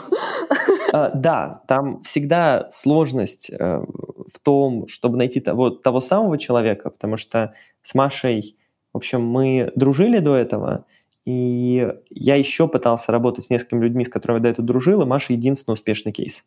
[0.91, 7.17] А, да, там всегда сложность э, в том, чтобы найти того, того самого человека, потому
[7.17, 8.57] что с Машей,
[8.93, 10.85] в общем, мы дружили до этого,
[11.27, 15.05] и я еще пытался работать с несколькими людьми, с которыми я до этого дружил, и
[15.05, 16.45] Маша единственный успешный кейс.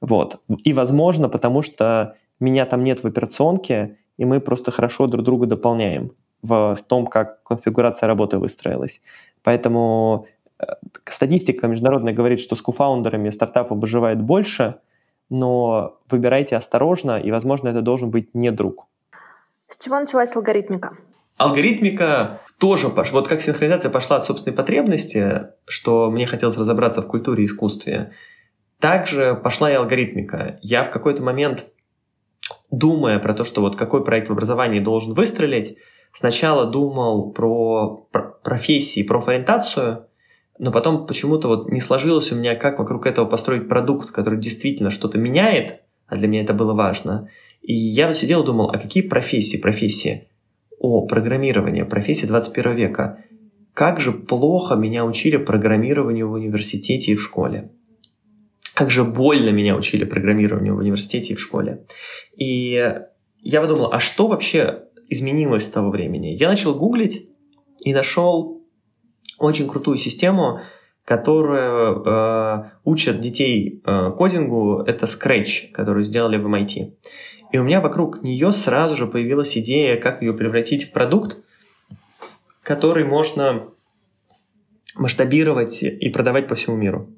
[0.00, 0.40] Вот.
[0.64, 5.46] И, возможно, потому что меня там нет в операционке, и мы просто хорошо друг друга
[5.46, 9.02] дополняем в, в том, как конфигурация работы выстроилась.
[9.42, 10.26] Поэтому
[10.58, 10.64] э,
[11.10, 14.76] статистика международная говорит, что с кофаундерами стартапа выживает больше,
[15.28, 18.86] но выбирайте осторожно, и, возможно, это должен быть не друг.
[19.68, 20.96] С чего началась алгоритмика?
[21.36, 23.18] Алгоритмика тоже пошла.
[23.18, 28.12] Вот как синхронизация пошла от собственной потребности, что мне хотелось разобраться в культуре и искусстве,
[28.78, 30.60] также пошла и алгоритмика.
[30.62, 31.66] Я в какой-то момент,
[32.70, 35.76] думая про то, что вот какой проект в образовании должен выстрелить,
[36.12, 38.08] сначала думал про,
[38.44, 40.06] профессии, про ориентацию,
[40.56, 44.90] но потом почему-то вот не сложилось у меня, как вокруг этого построить продукт, который действительно
[44.90, 47.28] что-то меняет, а для меня это было важно.
[47.60, 50.28] И я вот сидел и думал, а какие профессии, профессии?
[50.82, 53.24] О, программирование, профессия 21 века.
[53.72, 57.70] как же плохо меня учили программированию в университете и в школе.
[58.74, 61.84] Как же больно меня учили программированию в университете и в школе.
[62.36, 62.84] И
[63.38, 66.34] я подумал, а что вообще изменилось с того времени?
[66.34, 67.28] Я начал гуглить
[67.84, 68.66] и нашел
[69.38, 70.62] очень крутую систему,
[71.04, 74.82] которая э, учат детей э, кодингу.
[74.84, 76.94] Это Scratch, который сделали в MIT.
[77.52, 81.36] И у меня вокруг нее сразу же появилась идея, как ее превратить в продукт,
[82.62, 83.68] который можно
[84.96, 87.10] масштабировать и продавать по всему миру.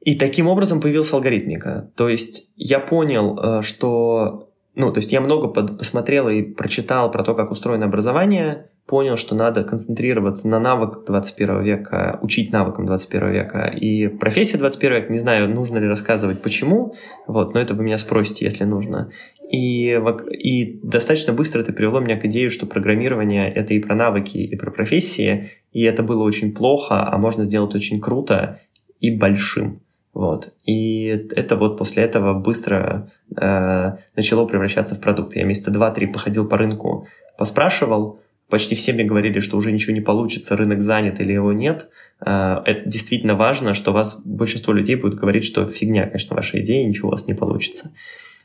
[0.00, 1.90] И таким образом появилась алгоритмика.
[1.96, 4.48] То есть я понял, э, что...
[4.74, 9.34] Ну, то есть я много посмотрел и прочитал про то, как устроено образование, понял, что
[9.34, 13.64] надо концентрироваться на навыках 21 века, учить навыкам 21 века.
[13.68, 16.94] И профессия 21 века, не знаю, нужно ли рассказывать почему,
[17.26, 19.10] вот, но это вы меня спросите, если нужно.
[19.50, 19.98] И,
[20.30, 24.54] и достаточно быстро это привело меня к идее, что программирование— это и про навыки, и
[24.56, 28.60] про профессии, и это было очень плохо, а можно сделать очень круто
[29.00, 29.80] и большим.
[30.12, 30.52] Вот.
[30.66, 35.34] И это вот после этого быстро э, начало превращаться в продукт.
[35.34, 38.20] Я месяца два-три походил по рынку, поспрашивал,
[38.52, 41.88] почти все мне говорили, что уже ничего не получится, рынок занят или его нет.
[42.20, 46.86] Э, это действительно важно, что вас большинство людей будет говорить, что фигня, конечно, ваша идея,
[46.86, 47.92] ничего у вас не получится.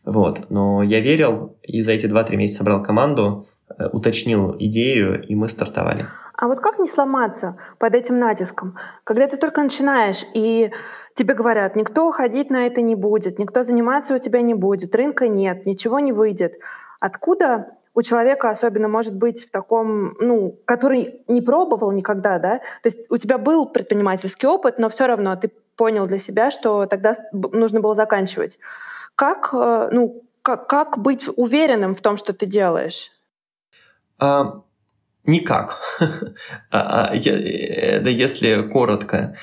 [0.06, 0.50] Вот.
[0.50, 5.50] Но я верил и за эти 2-3 месяца собрал команду, э, уточнил идею, и мы
[5.50, 6.08] стартовали.
[6.38, 10.72] А вот как не сломаться под этим натиском, когда ты только начинаешь, и
[11.16, 15.28] тебе говорят, никто ходить на это не будет, никто заниматься у тебя не будет, рынка
[15.28, 16.54] нет, ничего не выйдет.
[17.02, 22.90] Откуда у человека особенно может быть в таком, ну, который не пробовал никогда, да, то
[22.90, 27.16] есть у тебя был предпринимательский опыт, но все равно ты понял для себя, что тогда
[27.32, 28.60] нужно было заканчивать.
[29.16, 33.10] Как, э, ну, как, как быть уверенным в том, что ты делаешь?
[34.20, 34.62] А,
[35.26, 35.80] никак.
[36.72, 39.34] а, а, я, да если коротко.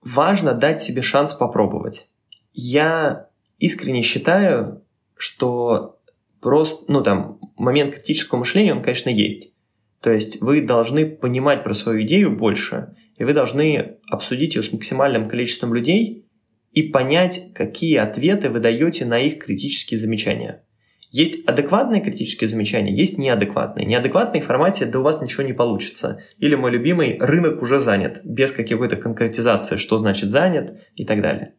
[0.00, 2.08] Важно дать себе шанс попробовать.
[2.54, 3.26] Я
[3.58, 4.80] искренне считаю,
[5.14, 5.98] что
[6.40, 9.52] просто, ну там, момент критического мышления, он, конечно, есть.
[10.00, 14.72] То есть вы должны понимать про свою идею больше, и вы должны обсудить ее с
[14.72, 16.26] максимальным количеством людей
[16.72, 20.64] и понять, какие ответы вы даете на их критические замечания.
[21.10, 23.86] Есть адекватные критические замечания, есть неадекватные.
[23.86, 26.20] Неадекватные в формате «да у вас ничего не получится».
[26.36, 31.54] Или мой любимый «рынок уже занят», без какой-то конкретизации, что значит «занят» и так далее.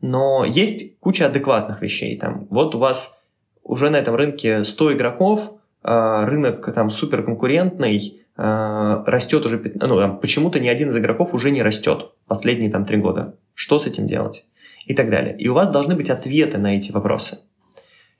[0.00, 2.18] Но есть куча адекватных вещей.
[2.18, 3.17] Там, вот у вас
[3.62, 10.18] уже на этом рынке 100 игроков, а, рынок там супер конкурентный, а, растет уже, ну,
[10.18, 13.36] почему-то ни один из игроков уже не растет последние там три года.
[13.54, 14.44] Что с этим делать?
[14.86, 15.36] И так далее.
[15.36, 17.38] И у вас должны быть ответы на эти вопросы.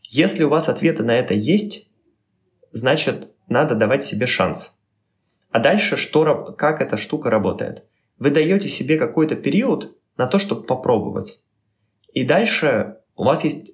[0.02, 1.88] Если у вас ответы на это есть,
[2.72, 4.80] значит, надо давать себе шанс.
[5.50, 7.84] А дальше что, как эта штука работает?
[8.18, 11.40] Вы даете себе какой-то период на то, чтобы попробовать.
[12.12, 13.72] И дальше у вас есть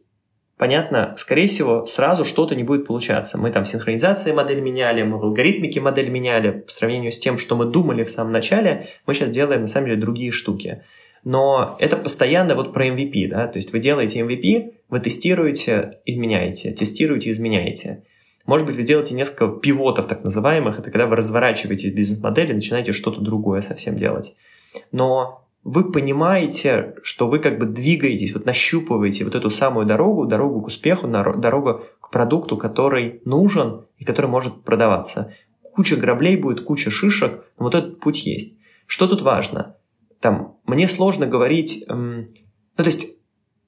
[0.56, 3.38] понятно, скорее всего, сразу что-то не будет получаться.
[3.38, 6.50] Мы там в синхронизации модель меняли, мы в алгоритмике модель меняли.
[6.50, 9.86] По сравнению с тем, что мы думали в самом начале, мы сейчас делаем, на самом
[9.86, 10.82] деле, другие штуки.
[11.24, 16.70] Но это постоянно вот про MVP, да, то есть вы делаете MVP, вы тестируете, изменяете,
[16.72, 18.04] тестируете, изменяете.
[18.46, 22.92] Может быть, вы делаете несколько пивотов так называемых, это когда вы разворачиваете бизнес-модель и начинаете
[22.92, 24.36] что-то другое совсем делать.
[24.92, 30.60] Но вы понимаете, что вы как бы двигаетесь, вот нащупываете вот эту самую дорогу, дорогу
[30.60, 35.32] к успеху, дорогу к продукту, который нужен и который может продаваться.
[35.74, 38.58] Куча граблей будет, куча шишек, но вот этот путь есть.
[38.86, 39.76] Что тут важно?
[40.20, 41.84] Там, мне сложно говорить...
[41.88, 42.28] Эм,
[42.76, 43.16] ну, то есть,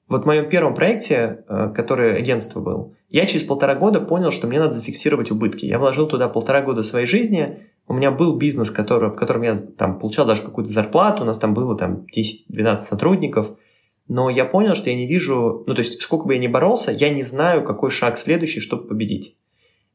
[0.07, 4.47] вот в моем первом проекте, э, который агентство был, я через полтора года понял, что
[4.47, 5.65] мне надо зафиксировать убытки.
[5.65, 9.55] Я вложил туда полтора года своей жизни, у меня был бизнес, который, в котором я
[9.55, 13.57] там получал даже какую-то зарплату, у нас там было там 10-12 сотрудников,
[14.07, 16.91] но я понял, что я не вижу, ну то есть сколько бы я ни боролся,
[16.91, 19.37] я не знаю, какой шаг следующий, чтобы победить.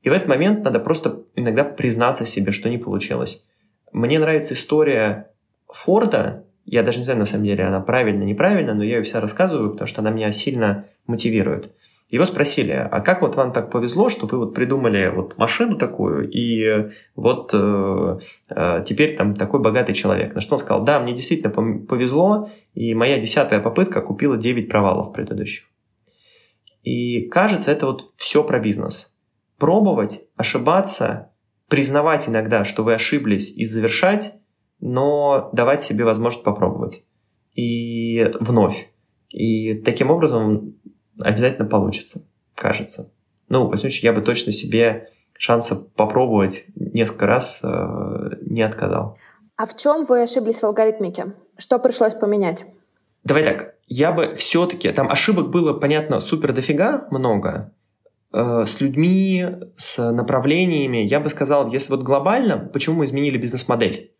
[0.02, 3.44] И в этот момент надо просто иногда признаться себе, что не получилось.
[3.92, 5.30] Мне нравится история
[5.68, 9.20] Форда, я даже не знаю, на самом деле, она правильно, неправильно, но я ее вся
[9.20, 11.72] рассказываю, потому что она меня сильно мотивирует.
[12.12, 16.28] Его спросили, а как вот вам так повезло, что вы вот придумали вот машину такую,
[16.30, 18.18] и вот э,
[18.50, 20.34] э, теперь там такой богатый человек?
[20.34, 21.50] На что он сказал, да, мне действительно
[21.86, 25.64] повезло, и моя десятая попытка купила 9 провалов предыдущих.
[26.82, 29.16] И кажется, это вот все про бизнес.
[29.56, 31.32] Пробовать, ошибаться,
[31.68, 34.34] признавать иногда, что вы ошиблись, и завершать,
[34.80, 37.04] но давать себе возможность попробовать.
[37.54, 38.92] И вновь.
[39.30, 40.74] И таким образом
[41.18, 42.22] обязательно получится,
[42.54, 43.10] кажется.
[43.48, 49.18] Ну, в случае, я бы точно себе шанса попробовать несколько раз э, не отказал.
[49.56, 51.34] А в чем вы ошиблись в алгоритмике?
[51.58, 52.64] Что пришлось поменять?
[53.24, 57.72] Давай так, я бы все-таки, там ошибок было, понятно, супер дофига много,
[58.32, 59.46] э, с людьми,
[59.76, 60.98] с направлениями.
[60.98, 64.11] Я бы сказал, если вот глобально, почему мы изменили бизнес-модель?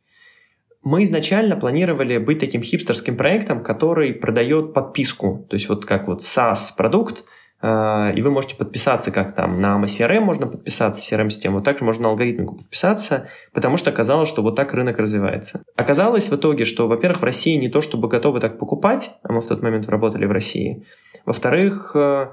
[0.85, 5.47] Мы изначально планировали быть таким хипстерским проектом, который продает подписку.
[5.49, 7.25] То есть вот как вот SaaS-продукт,
[7.63, 12.09] э, и вы можете подписаться как там на CRM можно подписаться, CRM-систему, также можно на
[12.09, 15.63] алгоритмику подписаться, потому что оказалось, что вот так рынок развивается.
[15.77, 19.41] Оказалось в итоге, что, во-первых, в России не то чтобы готовы так покупать, а мы
[19.41, 20.85] в тот момент работали в России,
[21.25, 22.27] во-вторых, э,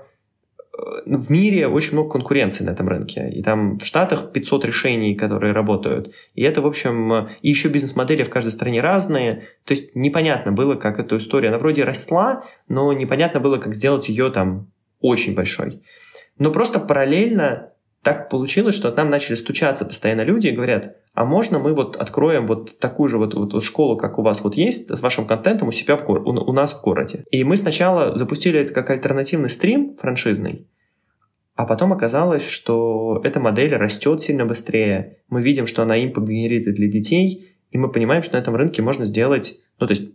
[1.06, 3.30] в мире очень много конкуренции на этом рынке.
[3.32, 6.14] И там в Штатах 500 решений, которые работают.
[6.36, 9.48] И это, в общем, и еще бизнес-модели в каждой стране разные.
[9.66, 11.50] То есть непонятно было, как эту историю.
[11.50, 15.82] Она вроде росла, но непонятно было, как сделать ее там очень большой.
[16.38, 21.60] Но просто параллельно так получилось, что нам начали стучаться постоянно люди и говорят, а можно
[21.60, 24.90] мы вот откроем вот такую же вот, вот, вот школу, как у вас вот есть,
[24.90, 27.26] с вашим контентом у себя в гор- у, у нас в городе.
[27.30, 30.68] И мы сначала запустили это как альтернативный стрим франшизный,
[31.56, 35.18] а потом оказалось, что эта модель растет сильно быстрее.
[35.28, 38.82] Мы видим, что она импакт генерит для детей, и мы понимаем, что на этом рынке
[38.82, 40.10] можно сделать, ну, то есть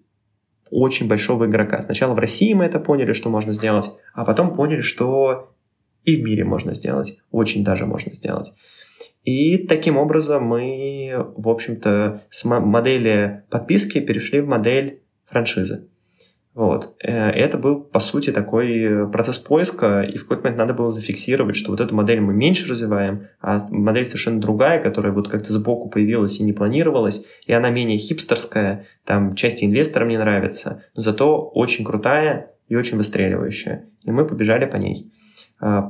[0.70, 1.82] очень большого игрока.
[1.82, 5.54] Сначала в России мы это поняли, что можно сделать, а потом поняли, что
[6.04, 8.52] и в мире можно сделать, очень даже можно сделать.
[9.24, 15.88] И таким образом мы, в общем-то, с модели подписки перешли в модель франшизы.
[16.54, 16.94] Вот.
[17.02, 21.56] Э, это был, по сути, такой процесс поиска, и в какой-то момент надо было зафиксировать,
[21.56, 25.88] что вот эту модель мы меньше развиваем, а модель совершенно другая, которая вот как-то сбоку
[25.88, 31.44] появилась и не планировалась, и она менее хипстерская, там части инвесторам не нравится, но зато
[31.44, 33.86] очень крутая и очень выстреливающая.
[34.04, 35.10] И мы побежали по ней.
[35.66, 35.80] А,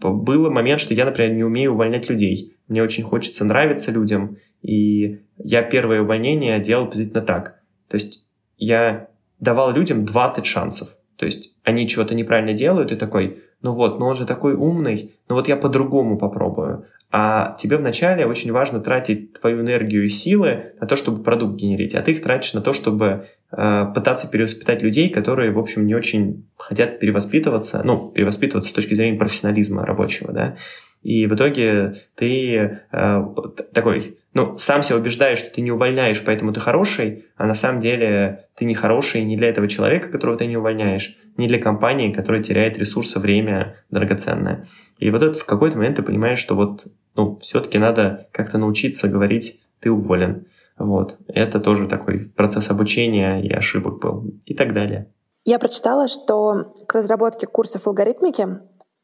[0.00, 2.56] был момент, что я, например, не умею увольнять людей.
[2.66, 7.60] Мне очень хочется нравиться людям, и я первое увольнение делал приблизительно так.
[7.86, 8.24] То есть
[8.56, 9.06] я
[9.38, 10.96] давал людям 20 шансов.
[11.14, 15.14] То есть они чего-то неправильно делают, и такой, ну вот, ну он же такой умный,
[15.28, 16.86] ну вот я по-другому попробую.
[17.12, 21.94] А тебе вначале очень важно тратить твою энергию и силы на то, чтобы продукт генерить,
[21.94, 25.94] а ты их тратишь на то, чтобы э, пытаться перевоспитать людей, которые, в общем, не
[25.94, 30.56] очень хотят перевоспитываться, ну, перевоспитываться с точки зрения профессионализма рабочего, да.
[31.02, 33.24] И в итоге ты э,
[33.72, 37.80] такой, ну, сам себя убеждаешь, что ты не увольняешь, поэтому ты хороший, а на самом
[37.80, 42.12] деле ты не хороший не для этого человека, которого ты не увольняешь, не для компании,
[42.12, 44.66] которая теряет ресурсы, время драгоценное.
[44.98, 46.84] И вот это в какой-то момент ты понимаешь, что вот,
[47.16, 50.46] ну, все-таки надо как-то научиться говорить «ты уволен».
[50.78, 51.18] Вот.
[51.28, 55.10] Это тоже такой процесс обучения и ошибок был и так далее.
[55.44, 58.60] Я прочитала, что к разработке курсов алгоритмики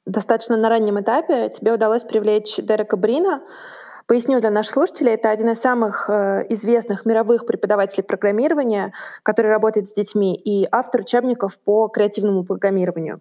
[0.07, 3.43] достаточно на раннем этапе тебе удалось привлечь Дерека Брина.
[4.07, 8.93] Поясню для наших слушателей, это один из самых э, известных мировых преподавателей программирования,
[9.25, 13.21] который работает с детьми, и автор учебников по креативному программированию.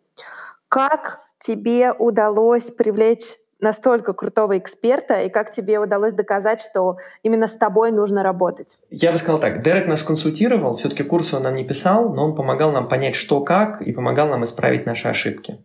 [0.70, 7.56] Как тебе удалось привлечь настолько крутого эксперта, и как тебе удалось доказать, что именно с
[7.56, 8.78] тобой нужно работать?
[8.89, 12.36] Я бы сказал так, Дерек нас консультировал, все-таки курсы он нам не писал, но он
[12.36, 15.64] помогал нам понять, что как, и помогал нам исправить наши ошибки.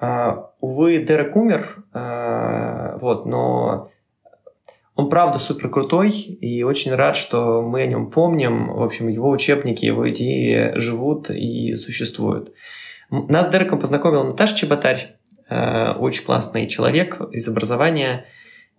[0.00, 3.90] Uh, увы, Дерек умер, uh, вот, но
[4.96, 8.74] он правда супер крутой, и очень рад, что мы о нем помним.
[8.74, 12.52] В общем, его учебники, его идеи живут и существуют.
[13.10, 15.16] Нас с Дереком познакомила Наташа Чеботарь,
[15.50, 18.26] очень классный человек из образования.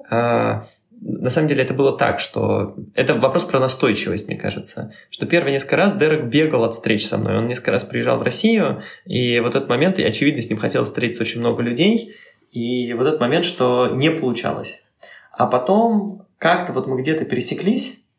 [0.10, 4.94] На самом деле это было так, что это вопрос про настойчивость, мне кажется.
[5.10, 7.38] Что первые несколько раз Дерек бегал от встреч со мной.
[7.38, 10.90] Он несколько раз приезжал в Россию, и вот этот момент, и очевидно, с ним хотелось
[10.90, 12.14] встретиться очень много людей,
[12.52, 14.84] и вот этот момент, что не получалось.
[15.32, 18.10] А потом как-то вот мы где-то пересеклись,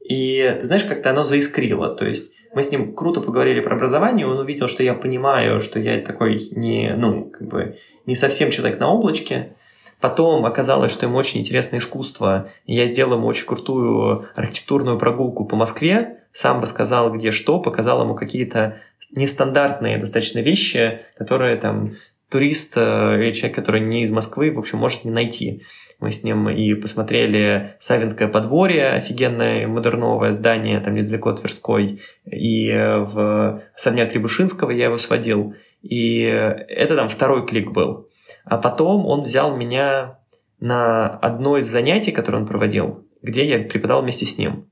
[0.00, 1.94] и ты знаешь, как-то оно заискрило.
[1.94, 5.78] То есть мы с ним круто поговорили про образование, он увидел, что я понимаю, что
[5.78, 9.54] я такой не, ну, как бы не совсем человек на облачке,
[10.02, 15.54] Потом оказалось, что ему очень интересно искусство, я сделал ему очень крутую архитектурную прогулку по
[15.54, 18.80] Москве, сам рассказал, где что, показал ему какие-то
[19.12, 21.92] нестандартные достаточно вещи, которые там
[22.28, 25.62] турист э, или человек, который не из Москвы, в общем, может не найти.
[26.02, 32.68] Мы с ним и посмотрели Савинское подворье, офигенное модерновое здание, там недалеко от Тверской, и
[32.72, 35.54] в особняк Рябушинского я его сводил.
[35.80, 38.08] И это там второй клик был.
[38.44, 40.18] А потом он взял меня
[40.58, 44.68] на одно из занятий, которое он проводил, где я преподал вместе с ним.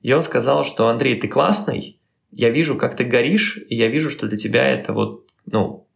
[0.00, 2.00] И он сказал, что Андрей, ты классный,
[2.32, 5.86] я вижу, как ты горишь, и я вижу, что для тебя это вот, ну,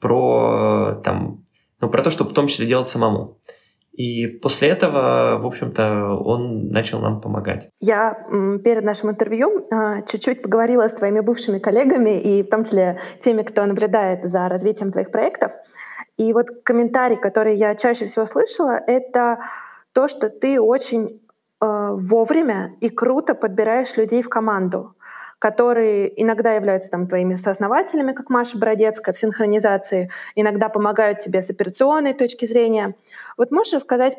[0.00, 1.44] про, там,
[1.80, 3.38] ну, про то, чтобы в том числе делать самому.
[3.96, 7.68] И после этого, в общем-то, он начал нам помогать.
[7.80, 8.26] Я
[8.64, 13.42] перед нашим интервью а, чуть-чуть поговорила с твоими бывшими коллегами и в том числе теми,
[13.42, 15.52] кто наблюдает за развитием твоих проектов.
[16.16, 19.38] И вот комментарий, который я чаще всего слышала, это
[19.92, 21.20] то, что ты очень
[21.60, 24.94] э, вовремя и круто подбираешь людей в команду
[25.44, 31.50] которые иногда являются там, твоими сооснователями, как Маша Бородецкая в синхронизации, иногда помогают тебе с
[31.50, 32.94] операционной точки зрения.
[33.36, 34.16] Вот можешь рассказать,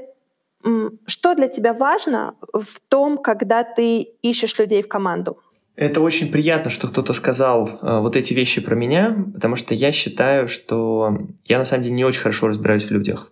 [1.07, 5.39] что для тебя важно в том, когда ты ищешь людей в команду?
[5.75, 9.91] Это очень приятно, что кто-то сказал э, вот эти вещи про меня, потому что я
[9.91, 13.31] считаю, что я на самом деле не очень хорошо разбираюсь в людях.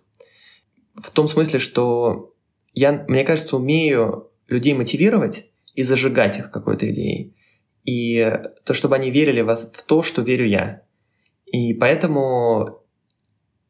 [0.96, 2.32] В том смысле, что
[2.72, 7.36] я, мне кажется, умею людей мотивировать и зажигать их какой-то идеей
[7.84, 10.82] и то, чтобы они верили в, в то, что верю я.
[11.46, 12.80] И поэтому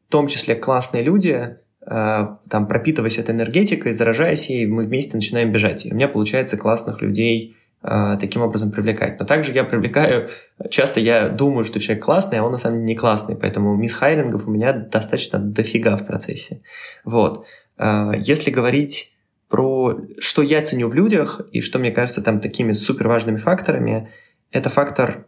[0.07, 5.51] в том числе классные люди, э, там, пропитываясь этой энергетикой, заражаясь ей, мы вместе начинаем
[5.51, 5.85] бежать.
[5.85, 9.19] И у меня получается классных людей э, таким образом привлекать.
[9.19, 10.29] Но также я привлекаю,
[10.69, 13.93] часто я думаю, что человек классный, а он на самом деле не классный, поэтому мисс
[13.93, 16.61] хайрингов у меня достаточно дофига в процессе.
[17.03, 17.45] Вот.
[17.77, 19.14] Э, если говорить
[19.55, 24.09] про что я ценю в людях и что мне кажется там такими супер важными факторами,
[24.51, 25.27] это фактор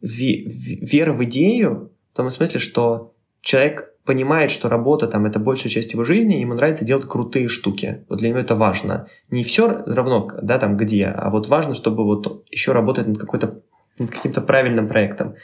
[0.00, 5.92] веры в идею, в том смысле, что человек понимает, что работа там это большая часть
[5.92, 8.04] его жизни, ему нравится делать крутые штуки.
[8.08, 9.06] Вот для него это важно.
[9.30, 13.62] Не все равно, да, там где, а вот важно, чтобы вот еще работать над какой-то
[14.00, 15.36] над каким-то правильным проектом.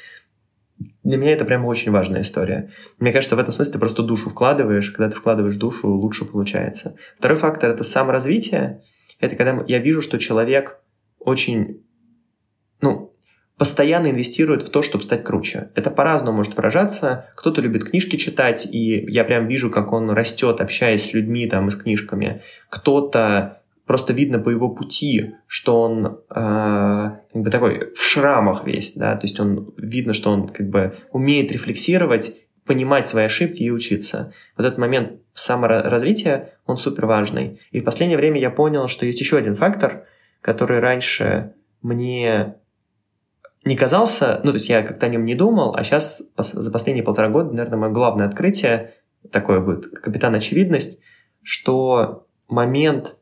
[1.02, 2.70] Для меня это прям очень важная история.
[2.98, 4.90] Мне кажется, в этом смысле ты просто душу вкладываешь.
[4.90, 6.96] Когда ты вкладываешь душу, лучше получается.
[7.16, 8.82] Второй фактор— это саморазвитие.
[9.20, 10.80] Это когда я вижу, что человек
[11.18, 11.84] очень,
[12.80, 13.14] ну,
[13.56, 15.70] постоянно инвестирует в то, чтобы стать круче.
[15.74, 17.30] Это по-разному может выражаться.
[17.36, 21.68] Кто-то любит книжки читать, и я прям вижу, как он растет, общаясь с людьми там
[21.68, 22.42] и с книжками.
[22.68, 28.94] Кто-то просто видно по его пути, что он э, как бы такой в шрамах весь,
[28.94, 33.70] да, то есть он видно, что он как бы умеет рефлексировать, понимать свои ошибки и
[33.70, 34.32] учиться.
[34.56, 37.60] Вот этот момент саморазвития, он супер важный.
[37.72, 40.06] И в последнее время я понял, что есть еще один фактор,
[40.40, 42.56] который раньше мне
[43.64, 47.04] не казался, ну, то есть я как-то о нем не думал, а сейчас за последние
[47.04, 48.94] полтора года, наверное, мое главное открытие,
[49.30, 51.00] такое будет капитан очевидность,
[51.42, 53.16] что момент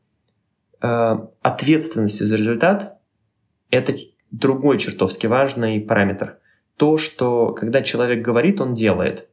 [0.83, 2.99] ответственностью за результат–
[3.70, 3.95] это
[4.30, 6.39] другой чертовски важный параметр.
[6.76, 9.28] То, что когда человек говорит, он делает.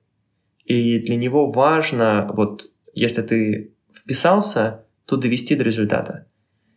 [0.65, 6.27] И для него важно, вот если ты вписался, то довести до результата.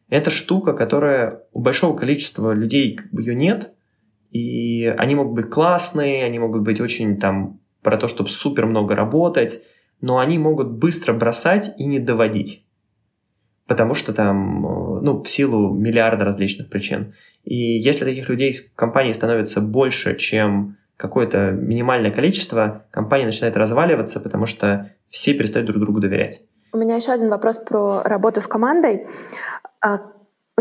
[0.09, 3.73] Это штука, которая у большого количества людей ее нет,
[4.31, 8.95] и они могут быть классные, они могут быть очень там про то, чтобы супер много
[8.95, 9.65] работать,
[10.01, 12.65] но они могут быстро бросать и не доводить
[13.73, 17.15] потому что там, э, ну, в силу миллиарда различных причин.
[17.43, 24.21] И если таких людей в компании становится больше, чем какое-то минимальное количество, компания начинает разваливаться,
[24.21, 26.43] потому что все перестают друг другу доверять.
[26.75, 29.07] У меня еще один вопрос про работу с командой.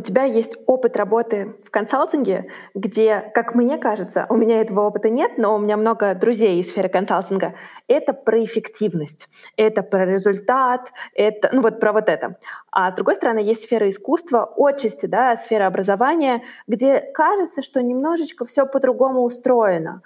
[0.02, 5.12] У тебя есть опыт работы в консалтинге, где, как мне кажется, у меня этого опыта
[5.12, 7.54] нет, но у меня много друзей из сферы консалтинга.
[7.88, 12.38] Это про эффективность, это про результат, это, ну вот про вот это.
[12.72, 18.45] А с другой стороны, есть сфера искусства, отчасти, да, сфера образования, где кажется, что немножечко
[18.45, 20.02] все по-другому устроено.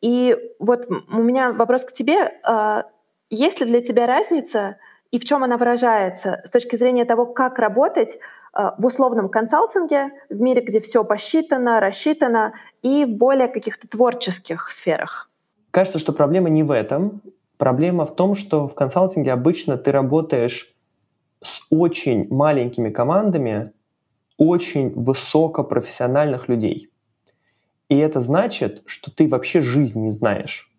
[0.00, 2.40] И вот у меня вопрос к тебе.
[2.42, 2.86] А,
[3.28, 4.78] есть ли для тебя разница
[5.10, 8.18] и в чем она выражается с точки зрения того, как работать
[8.78, 15.30] в условном консалтинге, в мире, где все посчитано, рассчитано, и в более каких-то творческих сферах?
[15.70, 17.20] Кажется, что проблема не в этом.
[17.58, 20.74] Проблема в том, что в консалтинге обычно ты работаешь
[21.42, 23.72] с очень маленькими командами
[24.38, 26.90] очень высокопрофессиональных людей.
[27.88, 30.70] И это значит, что ты вообще жизнь не знаешь.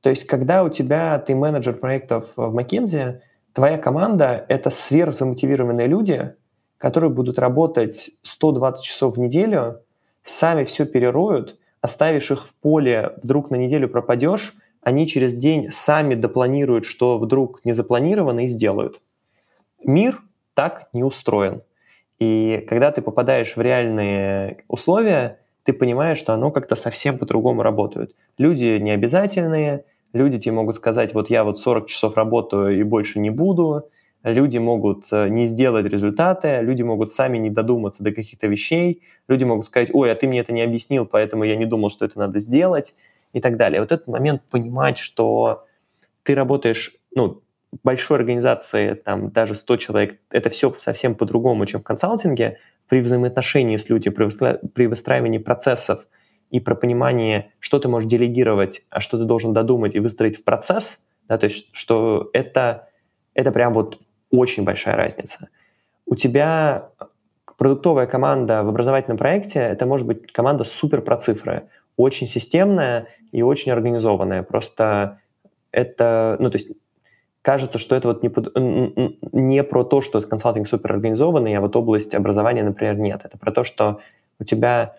[0.00, 3.20] То есть, когда у тебя ты менеджер проектов в McKinsey,
[3.52, 6.34] твоя команда— это сверхзамотивированные люди,
[6.82, 9.82] которые будут работать 120 часов в неделю,
[10.24, 16.16] сами все перероют, оставишь их в поле, вдруг на неделю пропадешь, они через день сами
[16.16, 19.00] допланируют, что вдруг не запланировано, и сделают.
[19.84, 20.22] Мир
[20.54, 21.62] так не устроен.
[22.18, 28.12] И когда ты попадаешь в реальные условия, ты понимаешь, что оно как-то совсем по-другому работает.
[28.38, 33.30] Люди необязательные, люди тебе могут сказать, вот я вот 40 часов работаю и больше не
[33.30, 33.84] буду,
[34.22, 39.44] люди могут э, не сделать результаты, люди могут сами не додуматься до каких-то вещей, люди
[39.44, 42.18] могут сказать, ой, а ты мне это не объяснил, поэтому я не думал, что это
[42.18, 42.94] надо сделать
[43.32, 43.80] и так далее.
[43.80, 45.66] Вот этот момент понимать, что
[46.22, 47.42] ты работаешь, ну,
[47.82, 52.58] большой организации, там даже 100 человек, это все совсем по-другому, чем в консалтинге.
[52.88, 56.06] При взаимоотношении с людьми, при выстраивании процессов
[56.50, 60.44] и про понимание, что ты можешь делегировать, а что ты должен додумать и выстроить в
[60.44, 62.90] процесс, да, то есть что это,
[63.32, 63.98] это прям вот
[64.32, 65.48] очень большая разница.
[66.06, 66.88] У тебя
[67.56, 73.42] продуктовая команда в образовательном проекте, это может быть команда супер про цифры, очень системная и
[73.42, 74.42] очень организованная.
[74.42, 75.20] Просто
[75.70, 76.70] это, ну, то есть
[77.42, 81.76] кажется, что это вот не, под, не про то, что консалтинг супер организованный, а вот
[81.76, 83.20] область образования, например, нет.
[83.24, 84.00] Это про то, что
[84.40, 84.96] у тебя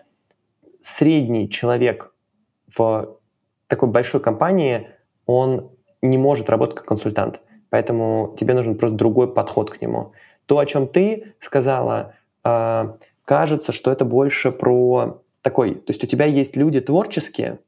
[0.80, 2.14] средний человек
[2.74, 3.18] в
[3.66, 4.88] такой большой компании,
[5.26, 5.70] он
[6.02, 7.40] не может работать как консультант.
[7.74, 10.12] Поэтому тебе нужен просто другой подход к нему.
[10.46, 12.14] То, о чем ты сказала,
[12.44, 17.58] а, кажется, что это больше про такой, то есть у тебя есть люди творческие,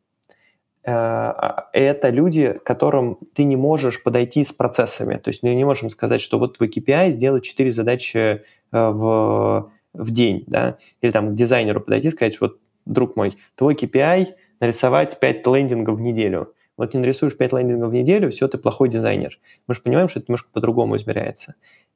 [0.86, 5.16] а, это люди, к которым ты не можешь подойти с процессами.
[5.16, 8.40] То есть мы не можем сказать, что вот твой KPI сделать 4 задачи э,
[8.70, 13.74] в, в день, да, или там к дизайнеру подойти и сказать, вот, друг мой, твой
[13.74, 16.52] KPI нарисовать 5 лендингов в неделю.
[16.76, 19.38] Вот не нарисуешь 5 лендингов в неделю, все, ты плохой дизайнер.
[19.66, 21.54] Мы же понимаем, что это немножко по-другому измеряется.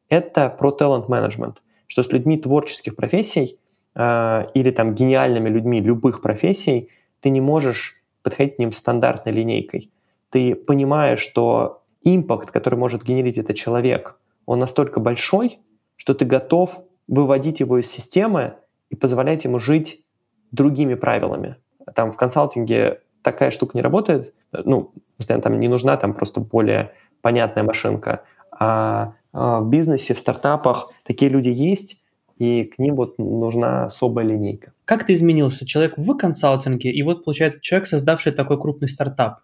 [0.09, 1.57] Это про management,
[1.87, 3.59] что с людьми творческих профессий
[3.95, 6.89] э, или там гениальными людьми любых профессий
[7.21, 9.91] ты не можешь подходить к ним стандартной линейкой.
[10.31, 15.59] Ты понимаешь, что импакт, который может генерить этот человек, он настолько большой,
[15.97, 18.55] что ты готов выводить его из системы
[18.89, 20.05] и позволять ему жить
[20.53, 21.57] другими правилами.
[21.95, 24.93] Там в консалтинге такая штука не работает, ну,
[25.27, 26.93] там не нужна там просто более
[27.23, 32.03] понятная машинка, а, а в бизнесе, в стартапах такие люди есть,
[32.39, 34.73] и к ним вот нужна особая линейка.
[34.87, 35.67] Как ты изменился?
[35.67, 39.41] Человек в консалтинге, и вот, получается, человек, создавший такой крупный стартап.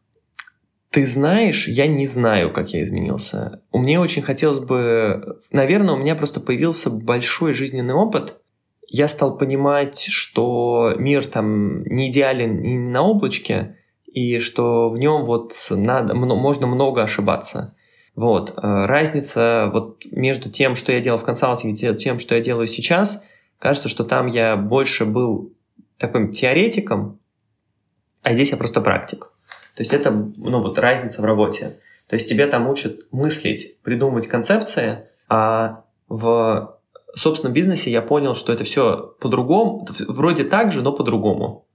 [0.91, 3.61] Ты знаешь, я не знаю, как я изменился.
[3.70, 5.39] У меня очень хотелось бы...
[5.53, 8.41] Наверное, у меня просто появился большой жизненный опыт.
[8.89, 13.76] Я стал понимать, что мир там не идеален и не на облачке,
[14.07, 17.74] и что в нем вот надо, можно много ошибаться.
[18.14, 18.55] Вот.
[18.57, 22.66] Э, разница вот между тем, что я делал в консалтинге, и тем, что я делаю
[22.66, 23.26] сейчас,
[23.59, 25.53] кажется, что там я больше был
[25.99, 27.18] таким теоретиком,
[28.22, 29.28] а здесь я просто практик.
[29.74, 31.78] То есть это ну, вот разница в работе.
[32.09, 36.76] То есть тебе там учат мыслить, придумывать концепции, а в
[37.18, 41.66] собственном бизнесе я понял, что это все по-другому, вроде так же, но по-другому.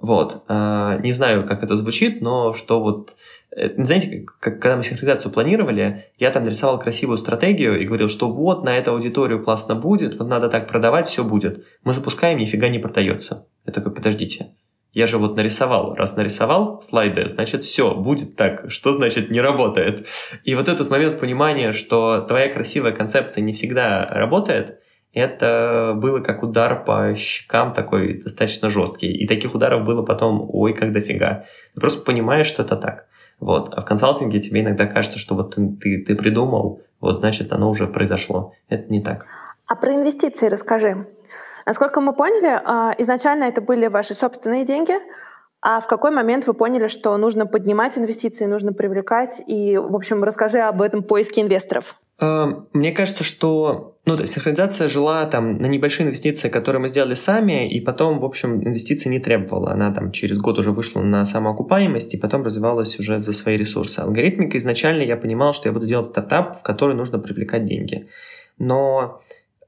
[0.00, 0.42] Вот.
[0.48, 3.14] А, не знаю, как это звучит, но что вот...
[3.54, 8.28] Э, знаете, как, когда мы синхронизацию планировали, я там нарисовал красивую стратегию и говорил, что
[8.28, 11.64] вот на эту аудиторию классно будет, вот надо так продавать, все будет.
[11.84, 13.46] Мы запускаем, нифига не продается.
[13.64, 14.56] Я такой, подождите,
[14.92, 15.94] я же вот нарисовал.
[15.94, 18.70] Раз нарисовал слайды, значит все, будет так.
[18.70, 20.06] Что значит не работает?
[20.44, 24.78] И вот этот момент понимания, что твоя красивая концепция не всегда работает,
[25.14, 29.12] это было как удар по щекам такой достаточно жесткий.
[29.12, 31.44] И таких ударов было потом, ой, как дофига.
[31.74, 33.06] Ты просто понимаешь, что это так.
[33.40, 33.74] Вот.
[33.74, 37.68] А в консалтинге тебе иногда кажется, что вот ты, ты, ты придумал, вот значит оно
[37.68, 38.52] уже произошло.
[38.68, 39.26] Это не так.
[39.66, 41.06] А про инвестиции расскажи.
[41.66, 44.94] Насколько мы поняли, а, изначально это были ваши собственные деньги,
[45.64, 49.40] а в какой момент вы поняли, что нужно поднимать инвестиции, нужно привлекать?
[49.46, 51.94] И, в общем, расскажи об этом поиске инвесторов.
[52.20, 57.72] Эм, мне кажется, что ну, синхронизация жила там на небольшие инвестиции, которые мы сделали сами,
[57.72, 59.70] и потом, в общем, инвестиций не требовала.
[59.70, 64.00] Она там через год уже вышла на самоокупаемость, и потом развивалась уже за свои ресурсы.
[64.00, 68.08] Алгоритмика изначально я понимал, что я буду делать стартап, в который нужно привлекать деньги.
[68.58, 69.20] Но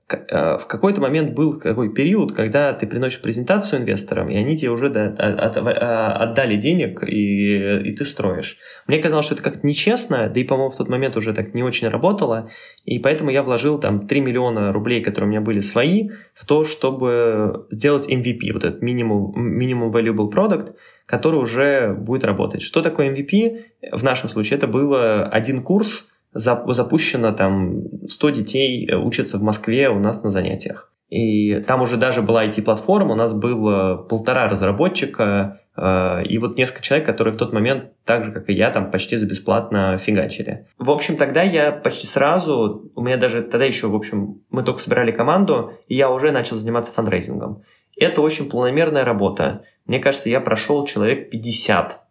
[0.09, 4.89] в какой-то момент был такой период, когда ты приносишь презентацию инвесторам, и они тебе уже
[4.89, 8.59] а, отдали денег, и, и ты строишь.
[8.87, 11.63] Мне казалось, что это как-то нечестно, да и, по-моему, в тот момент уже так не
[11.63, 12.51] очень работало,
[12.85, 16.65] и поэтому я вложил там 3 миллиона рублей, которые у меня были свои, в то,
[16.65, 20.75] чтобы сделать MVP, вот этот minimum, minimum valuable product,
[21.07, 22.61] который уже будет работать.
[22.61, 23.65] Что такое MVP?
[23.93, 29.89] В нашем случае это было один курс, запущено там 100 детей э, учатся в Москве
[29.89, 30.91] у нас на занятиях.
[31.09, 36.83] И там уже даже была IT-платформа, у нас было полтора разработчика, э, и вот несколько
[36.83, 40.67] человек, которые в тот момент, так же, как и я, там почти за бесплатно фигачили.
[40.79, 44.81] В общем, тогда я почти сразу, у меня даже тогда еще, в общем, мы только
[44.81, 47.63] собирали команду, и я уже начал заниматься фандрейзингом.
[47.97, 49.63] Это очень планомерная работа.
[49.87, 52.04] Мне кажется, я прошел человек 50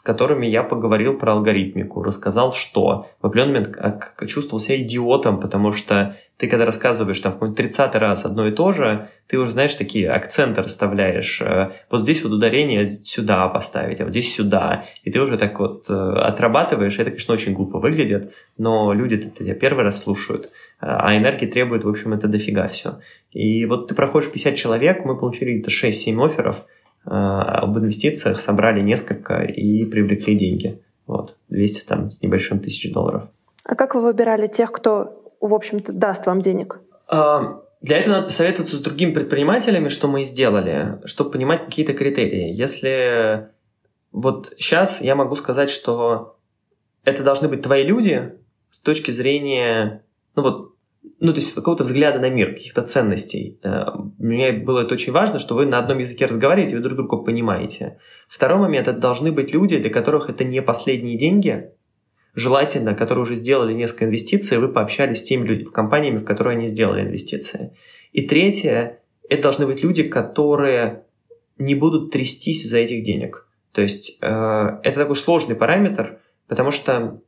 [0.00, 5.72] с которыми я поговорил про алгоритмику, рассказал, что в определенный момент чувствовал себя идиотом, потому
[5.72, 9.74] что ты, когда рассказываешь там какой-нибудь 30 раз одно и то же, ты уже, знаешь,
[9.74, 11.42] такие акценты расставляешь.
[11.42, 14.84] Э, вот здесь вот ударение сюда поставить, а вот здесь сюда.
[15.04, 16.98] И ты уже так вот э, отрабатываешь.
[16.98, 20.48] Это, конечно, очень глупо выглядит, но люди-то тебя первый раз слушают, э,
[20.80, 23.00] а энергии требует, в общем, это дофига все.
[23.32, 26.64] И вот ты проходишь 50 человек, мы получили где-то 6-7 офферов,
[27.04, 30.80] об инвестициях собрали несколько и привлекли деньги.
[31.06, 33.24] Вот, 200 там с небольшим тысяч долларов.
[33.64, 36.80] А как вы выбирали тех, кто в общем-то, даст вам денег?
[37.08, 41.94] А, для этого надо посоветоваться с другими предпринимателями, что мы и сделали, чтобы понимать какие-то
[41.94, 42.52] критерии.
[42.52, 43.48] Если
[44.12, 46.36] вот сейчас я могу сказать, что
[47.04, 48.34] это должны быть твои люди
[48.70, 50.04] с точки зрения,
[50.36, 50.74] ну вот,
[51.20, 53.58] ну, то есть какого-то взгляда на мир, каких-то ценностей.
[53.62, 53.84] Э,
[54.18, 57.98] мне было это очень важно, что вы на одном языке разговариваете, вы друг друга понимаете.
[58.28, 61.70] Второй момент, это должны быть люди, для которых это не последние деньги,
[62.34, 66.56] желательно, которые уже сделали несколько инвестиций, вы пообщались с теми людьми, в компаниями, в которые
[66.56, 67.76] они сделали инвестиции.
[68.12, 71.04] И третье, это должны быть люди, которые
[71.58, 73.46] не будут трястись за этих денег.
[73.72, 77.20] То есть э, это такой сложный параметр, потому что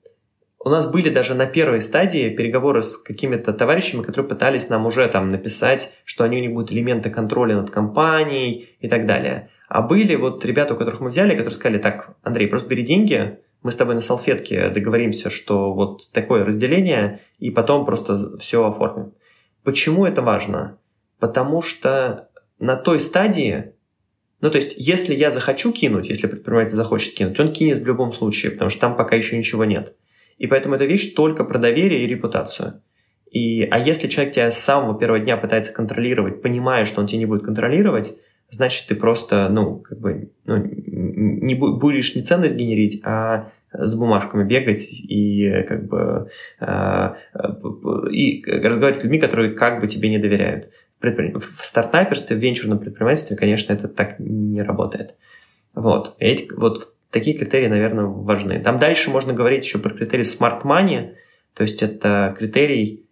[0.65, 5.09] у нас были даже на первой стадии переговоры с какими-то товарищами, которые пытались нам уже
[5.09, 9.51] там написать, что они у них будут элементы контроля над компанией и так далее.
[9.69, 13.39] А были вот ребята, у которых мы взяли, которые сказали, так, Андрей, просто бери деньги,
[13.63, 19.15] мы с тобой на салфетке договоримся, что вот такое разделение, и потом просто все оформим.
[19.65, 20.79] Почему это важно?
[21.19, 23.73] Потому что на той стадии,
[24.41, 28.13] ну то есть если я захочу кинуть, если предприниматель захочет кинуть, он кинет в любом
[28.13, 29.97] случае, потому что там пока еще ничего нет.
[30.43, 32.83] И поэтому эта вещь только про доверие и репутацию.
[33.31, 37.21] И, а если человек тебя с самого первого дня пытается контролировать, понимая, что он тебя
[37.21, 38.15] не будет контролировать,
[38.51, 44.43] значит, ты просто, ну, как бы, ну, не будешь не ценность генерить, а с бумажками
[44.43, 46.29] бегать и как бы
[46.59, 47.15] э,
[48.11, 50.71] и разговаривать с людьми, которые как бы тебе не доверяют.
[51.01, 55.15] В стартаперстве, в венчурном предпринимательстве, конечно, это так не работает.
[55.73, 56.17] Вот.
[56.19, 58.59] Эти, вот такие критерии, наверное, важны.
[58.61, 61.15] Там дальше можно говорить еще про критерий smart money,
[61.55, 63.05] то есть это критерий,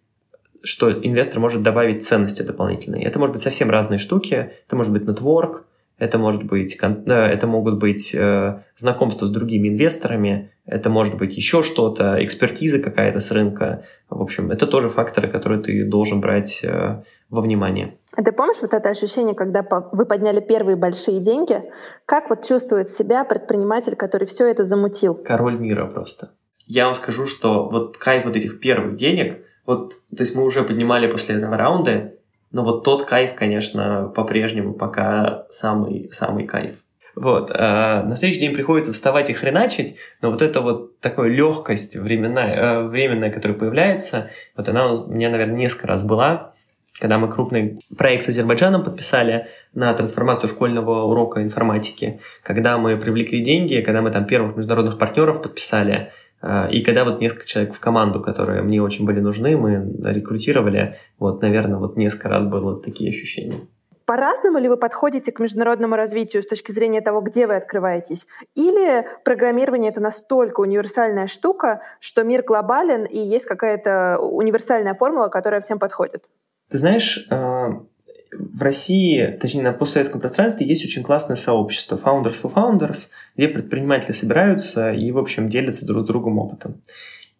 [0.63, 3.05] что инвестор может добавить ценности дополнительные.
[3.05, 4.51] Это может быть совсем разные штуки.
[4.67, 5.63] Это может быть network,
[5.97, 11.37] это может быть, э, это могут быть э, знакомства с другими инвесторами, это может быть
[11.37, 13.83] еще что-то, экспертиза какая-то с рынка.
[14.09, 17.97] В общем, это тоже факторы, которые ты должен брать э, во внимание.
[18.15, 21.63] А ты помнишь вот это ощущение, когда вы подняли первые большие деньги?
[22.05, 25.15] Как вот чувствует себя предприниматель, который все это замутил?
[25.15, 26.31] Король мира просто.
[26.65, 30.63] Я вам скажу, что вот кайф вот этих первых денег, вот, то есть мы уже
[30.63, 32.13] поднимали после этого раунда,
[32.51, 36.83] но вот тот кайф, конечно, по-прежнему пока самый, самый кайф.
[37.15, 37.51] Вот.
[37.53, 42.55] А на следующий день приходится вставать и хреначить, но вот эта вот такая легкость временная,
[42.55, 46.53] э, временная, которая появляется, вот она у меня, наверное, несколько раз была,
[47.01, 53.41] когда мы крупный проект с Азербайджаном подписали на трансформацию школьного урока информатики, когда мы привлекли
[53.41, 56.11] деньги, когда мы там первых международных партнеров подписали,
[56.43, 60.95] а, и когда вот несколько человек в команду, которые мне очень были нужны, мы рекрутировали,
[61.17, 63.61] вот, наверное, вот несколько раз было такие ощущения.
[64.05, 68.27] По-разному ли вы подходите к международному развитию с точки зрения того, где вы открываетесь?
[68.55, 75.61] Или программирование— это настолько универсальная штука, что мир глобален и есть какая-то универсальная формула, которая
[75.61, 76.25] всем подходит?
[76.71, 77.83] Ты знаешь, а,
[78.31, 84.13] в России, точнее на постсоветском пространстве, есть очень классное сообщество Founders for Founders, где предприниматели
[84.13, 86.81] собираются и, в общем, делятся друг с другом опытом.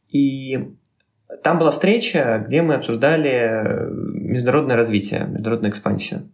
[0.10, 0.74] И
[1.44, 6.30] там была встреча, где мы обсуждали международное развитие, международную экспансию.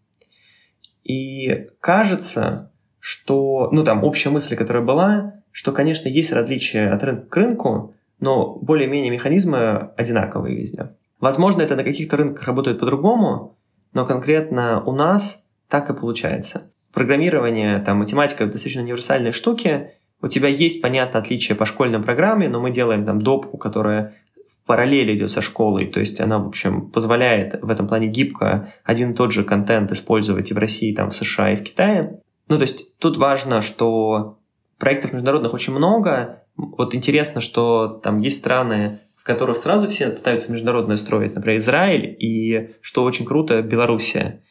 [1.04, 7.28] И кажется, что, ну там общая мысль, которая была, что, конечно, есть различия от рынка
[7.28, 10.90] к рынку, но более-менее механизмы одинаковые везде.
[11.20, 13.58] Возможно, это на каких-то рынках работает по-другому,
[13.94, 16.72] но конкретно у нас так и получается.
[16.94, 19.92] Программирование, там, математика— достаточно универсальные штуки.
[20.22, 24.16] У тебя есть, понятно, отличие по школьной программе, но мы делаем там допку, которая
[24.50, 28.72] в параллель идет со школой, то есть она, в общем, позволяет в этом плане гибко
[28.84, 32.22] один и тот же контент использовать и в России, там, в США, и в Китае.
[32.48, 34.40] Ну, то есть тут важно, что
[34.80, 36.44] проектов международных очень много.
[36.56, 42.76] Вот интересно, что там есть страны, которых сразу все пытаются международное строить, например, Израиль и,
[42.82, 44.42] что очень круто, Белоруссия.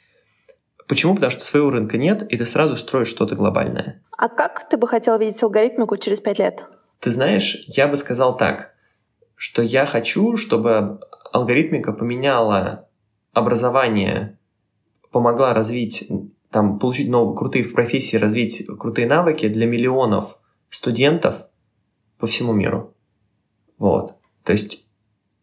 [0.86, 1.14] Почему?
[1.14, 4.04] Потому что своего рынка нет, и ты сразу строишь что-то глобальное.
[4.16, 6.64] А как ты бы хотел видеть алгоритмику через пять лет?
[7.00, 8.74] Ты знаешь, я бы сказал так,
[9.34, 11.00] что я хочу, чтобы
[11.32, 12.88] алгоритмика поменяла
[13.32, 14.38] образование,
[15.10, 16.06] помогла развить,
[16.50, 21.46] там, получить новые крутые в профессии, развить крутые навыки для миллионов студентов
[22.18, 22.94] по всему миру.
[23.78, 24.16] Вот.
[24.46, 24.86] То есть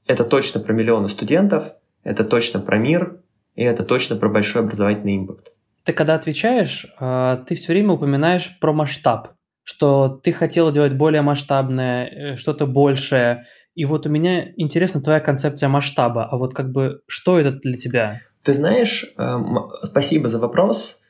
[0.07, 1.73] это точно про миллионы студентов,
[2.03, 3.19] это точно про мир,
[3.53, 5.51] и это точно про большой образовательный импакт.
[5.83, 9.33] Ты когда отвечаешь, а, ты все время упоминаешь про масштаб,
[9.63, 13.45] что ты хотела делать более масштабное, э, что-то большее.
[13.75, 16.25] И вот у меня интересна твоя концепция масштаба.
[16.25, 18.21] А вот как бы что это для тебя?
[18.43, 21.01] Ты знаешь, эм, спасибо за вопрос.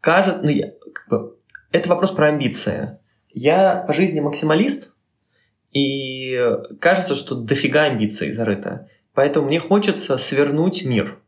[0.00, 1.36] Кажется, ну, я, как бы,
[1.70, 2.98] это вопрос про амбиции.
[3.30, 4.91] Я по жизни максималист,
[5.72, 6.38] и
[6.80, 8.88] кажется, что дофига амбиций зарыто.
[9.14, 11.18] Поэтому мне хочется свернуть мир.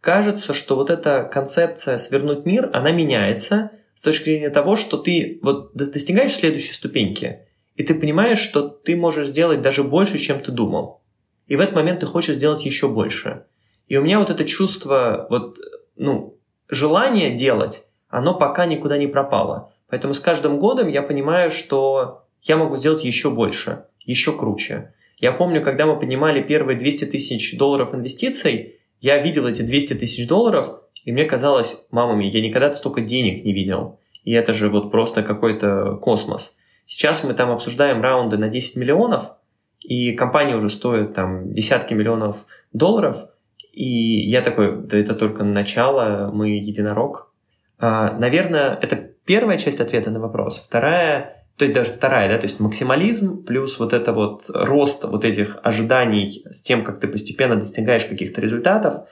[0.00, 5.38] Кажется, что вот эта концепция свернуть мир, она меняется с точки зрения того, что ты
[5.42, 7.46] вот достигаешь следующей ступеньки,
[7.76, 11.02] и ты понимаешь, что ты можешь сделать даже больше, чем ты думал.
[11.46, 13.44] И в этот момент ты хочешь сделать еще больше.
[13.86, 15.58] И у меня вот это чувство, вот,
[15.96, 19.72] ну, желание делать, оно пока никуда не пропало.
[19.88, 24.92] Поэтому с каждым годом я понимаю, что я могу сделать еще больше, еще круче.
[25.18, 30.26] Я помню, когда мы поднимали первые 200 тысяч долларов инвестиций, я видел эти 200 тысяч
[30.26, 34.00] долларов, и мне казалось, мама мия, я никогда столько денег не видел.
[34.24, 36.56] И это же вот просто какой-то космос.
[36.84, 39.32] Сейчас мы там обсуждаем раунды на 10 миллионов,
[39.80, 43.26] и компания уже стоит там десятки миллионов долларов,
[43.72, 47.32] и я такой, да это только начало, мы единорог.
[47.78, 50.58] А, наверное, это первая часть ответа на вопрос.
[50.58, 55.24] Вторая, то есть даже вторая, да, то есть максимализм плюс вот это вот рост вот
[55.24, 59.06] этих ожиданий с тем, как ты постепенно достигаешь каких-то результатов.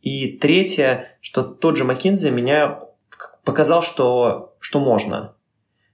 [0.00, 2.80] И третье, что тот же McKinsey меня
[3.44, 5.34] показал, что, что можно.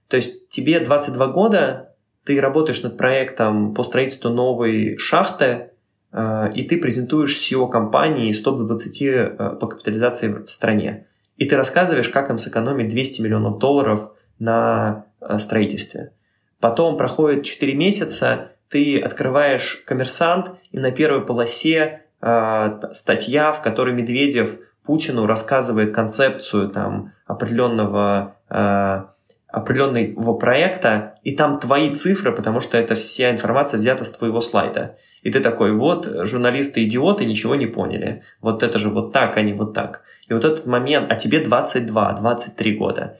[0.07, 5.71] То есть тебе 22 года, ты работаешь над проектом по строительству новой шахты,
[6.11, 11.07] э, и ты презентуешь SEO компании из топ-20 э, по капитализации в стране.
[11.37, 15.05] И ты рассказываешь, как им сэкономить 200 миллионов долларов на
[15.37, 16.11] строительстве.
[16.59, 23.93] Потом проходит 4 месяца, ты открываешь коммерсант, и на первой полосе э, статья, в которой
[23.93, 29.03] Медведев Путину рассказывает концепцию там, определенного, э,
[29.47, 34.97] определенного проекта, и там твои цифры, потому что это вся информация взята с твоего слайда.
[35.21, 38.23] И ты такой, вот, журналисты-идиоты ничего не поняли.
[38.41, 40.01] Вот это же вот так, а не вот так.
[40.27, 43.19] И вот этот момент, а тебе 22, 23 года.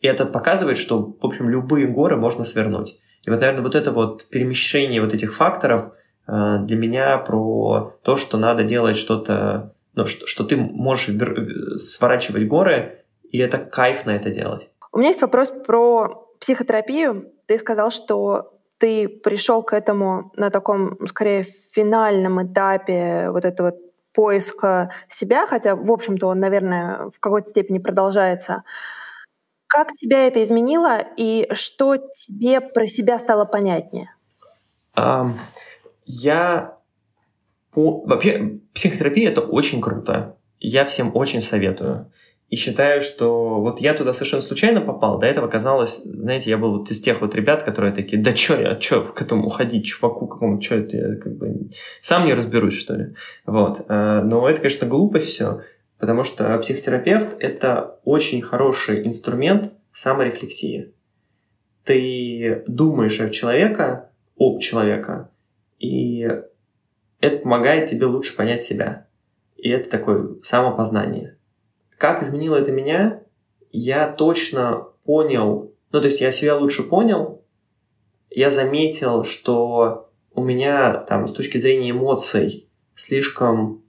[0.00, 2.98] И это показывает, что, в общем, любые горы можно свернуть.
[3.24, 5.92] И вот, наверное, вот это вот перемещение вот этих факторов
[6.28, 11.08] э, для меня про то, что надо делать что-то, ну, что, что ты можешь
[11.80, 14.70] сворачивать горы, и это кайф на это делать.
[14.92, 17.32] У меня есть вопрос про психотерапию.
[17.46, 23.74] Ты сказал, что ты пришел к этому на таком, скорее, финальном этапе вот этого
[24.12, 28.62] поиска себя, хотя, в общем-то, он, наверное, в какой-то степени продолжается.
[29.68, 34.10] Как тебя это изменило и что тебе про себя стало понятнее?
[34.96, 35.30] Um,
[36.04, 36.76] я...
[37.74, 40.36] Вообще, психотерапия— это очень круто.
[40.60, 42.10] Я всем очень советую.
[42.48, 45.18] И считаю, что вот я туда совершенно случайно попал.
[45.18, 48.58] До этого казалось, знаете, я был вот из тех вот ребят, которые такие, да чё
[48.58, 52.78] я, чё к этому ходить, чуваку какому, чё это, я как бы сам не разберусь,
[52.78, 53.14] что ли.
[53.46, 53.84] Вот.
[53.88, 55.62] Э, но это, конечно, глупость все,
[55.98, 60.92] потому что психотерапевт— это очень хороший инструмент саморефлексии.
[61.84, 65.30] Ты думаешь об человека, об человека,
[65.78, 66.28] и
[67.20, 69.06] это помогает тебе лучше понять себя.
[69.56, 71.38] И это такое самопознание.
[71.96, 73.22] Как изменило это меня?
[73.72, 77.42] Я точно понял, ну то есть я себя лучше понял,
[78.30, 83.82] я заметил, что у меня там с точки зрения эмоций слишком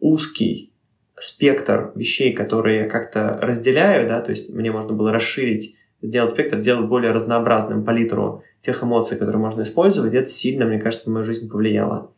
[0.00, 0.72] узкий
[1.18, 6.60] спектр вещей, которые я как-то разделяю, да, то есть мне можно было расширить, сделать спектр,
[6.60, 11.24] сделать более разнообразным палитру тех эмоций, которые можно использовать, это сильно, мне кажется, на мою
[11.24, 12.12] жизнь повлияло.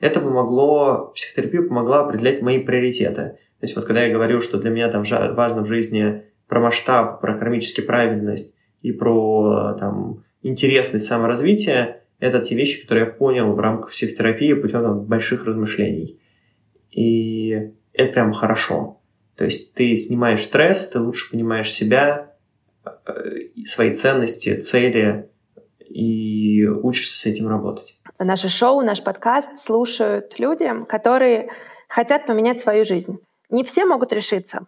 [0.00, 3.38] Это помогло, психотерапия помогла определять мои приоритеты.
[3.60, 5.02] То есть вот когда я говорю, что для меня там
[5.34, 12.54] важно в жизни про масштаб, про кармически правильность и про там, интересность саморазвития, это те
[12.54, 16.20] вещи, которые я понял в рамках психотерапии путем там, больших размышлений.
[16.90, 19.00] И это прям хорошо.
[19.36, 22.34] То есть ты снимаешь стресс, ты лучше понимаешь себя,
[22.84, 25.30] э, свои ценности, цели
[25.88, 27.98] и учишься с этим работать.
[28.18, 31.50] Наше шоу, наш подкаст слушают люди, которые
[31.88, 33.18] хотят поменять свою жизнь.
[33.50, 34.66] Не все могут решиться.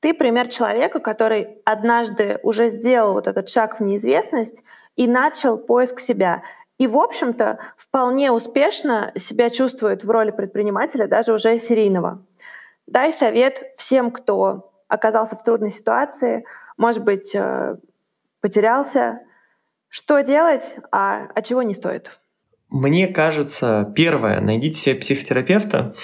[0.00, 4.64] Ты пример человека, который однажды уже сделал вот этот шаг в неизвестность
[4.96, 6.42] и начал поиск себя.
[6.78, 12.24] И, в общем-то, вполне успешно себя чувствует в роли предпринимателя, даже уже серийного.
[12.90, 16.44] Дай совет всем, кто оказался в трудной ситуации,
[16.76, 17.76] может быть, э,
[18.40, 19.20] потерялся,
[19.88, 20.62] Что делать,
[20.92, 22.20] а, а чего не стоит?
[22.68, 25.94] Мне кажется, первое, найдите себе психотерапевта,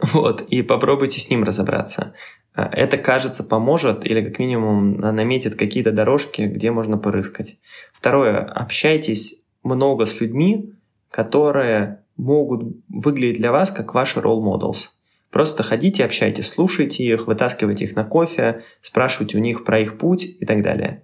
[0.12, 2.14] вот, и попробуйте с ним разобраться.
[2.54, 7.58] А, это, кажется, поможет или как минимум наметит какие-то дорожки, где можно порыскать.
[7.92, 10.72] Второе, общайтесь много с людьми,
[11.10, 14.88] которые могут выглядеть для вас как ваши role models.
[15.34, 20.24] Просто ходите, общайтесь, слушайте их, вытаскивайте их на кофе, спрашивайте у них про их путь
[20.24, 21.02] и так далее.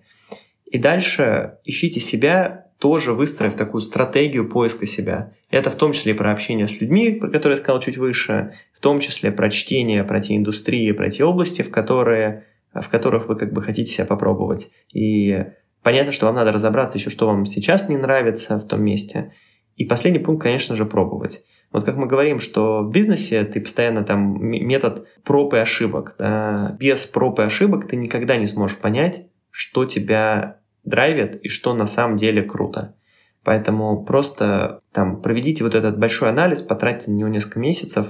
[0.66, 5.32] И дальше ищите себя, тоже выстроив такую стратегию поиска себя.
[5.50, 8.78] Это в том числе про общение с людьми, про которые я сказал чуть выше, в
[8.78, 13.34] том числе про чтение, про те индустрии, про те области, в, которые, в которых вы
[13.34, 14.70] как бы хотите себя попробовать.
[14.94, 15.44] И
[15.82, 19.32] понятно, что вам надо разобраться еще, что вам сейчас не нравится в том месте.
[19.80, 21.42] И последний пункт, конечно же, пробовать.
[21.72, 26.16] Вот как мы говорим, что в бизнесе ты постоянно там метод проб и ошибок.
[26.18, 26.76] Да?
[26.78, 31.86] Без проб и ошибок ты никогда не сможешь понять, что тебя драйвит и что на
[31.86, 32.94] самом деле круто.
[33.42, 38.08] Поэтому просто там проведите вот этот большой анализ, потратьте на него несколько месяцев,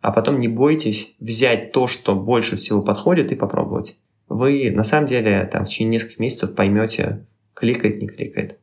[0.00, 3.96] а потом не бойтесь взять то, что больше всего подходит, и попробовать.
[4.28, 8.58] Вы на самом деле там в течение нескольких месяцев поймете, кликает, не кликает.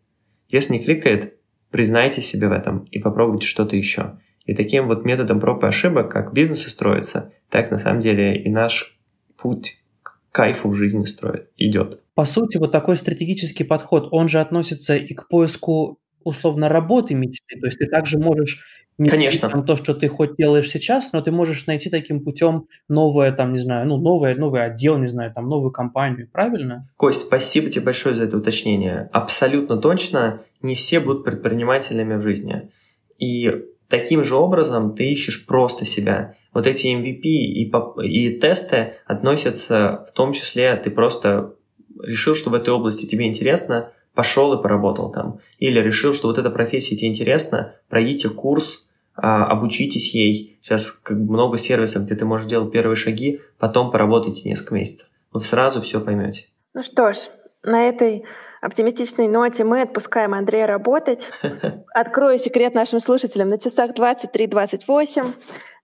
[0.49, 1.37] Если не кликает,
[1.73, 4.19] признайте себе в этом и попробуйте что-то еще.
[4.45, 8.49] И таким вот методом проб и ошибок, как бизнес устроится, так на самом деле и
[8.49, 8.99] наш
[9.37, 12.03] путь к кайфу в жизни строит, идет.
[12.13, 17.59] По сути, вот такой стратегический подход, он же относится и к поиску условно работы мечты.
[17.59, 19.49] То есть ты также можешь не Конечно.
[19.49, 23.53] Там, то, что ты хоть делаешь сейчас, но ты можешь найти таким путем новое, там,
[23.53, 26.87] не знаю, ну, новое, новый отдел, не знаю, там, новую компанию, правильно?
[26.95, 29.09] Кость, спасибо тебе большое за это уточнение.
[29.11, 32.69] Абсолютно точно, не все будут предпринимателями в жизни.
[33.17, 33.51] И
[33.89, 36.35] таким же образом ты ищешь просто себя.
[36.53, 37.71] Вот эти MVP и,
[38.03, 41.55] и тесты относятся в том числе, ты просто
[42.01, 45.39] решил, что в этой области тебе интересно, пошел и поработал там.
[45.57, 50.57] Или решил, что вот эта профессия тебе интересна, пройдите курс, а, обучитесь ей.
[50.61, 55.09] Сейчас как много сервисов, где ты можешь делать первые шаги, потом поработайте несколько месяцев.
[55.31, 56.47] Вы сразу все поймете.
[56.73, 57.17] Ну что ж,
[57.63, 58.23] на этой
[58.61, 61.27] оптимистичной ноте мы отпускаем Андрея работать.
[61.93, 63.49] Открою секрет нашим слушателям.
[63.49, 65.33] На часах 23-28.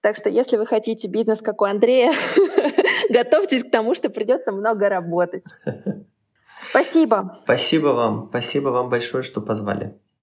[0.01, 2.13] Так что если вы хотите бизнес, как у Андрея,
[3.09, 5.45] готовьтесь к тому, что придется много работать.
[6.69, 7.39] Спасибо.
[7.43, 8.27] Спасибо вам.
[8.29, 9.99] Спасибо вам большое, что позвали.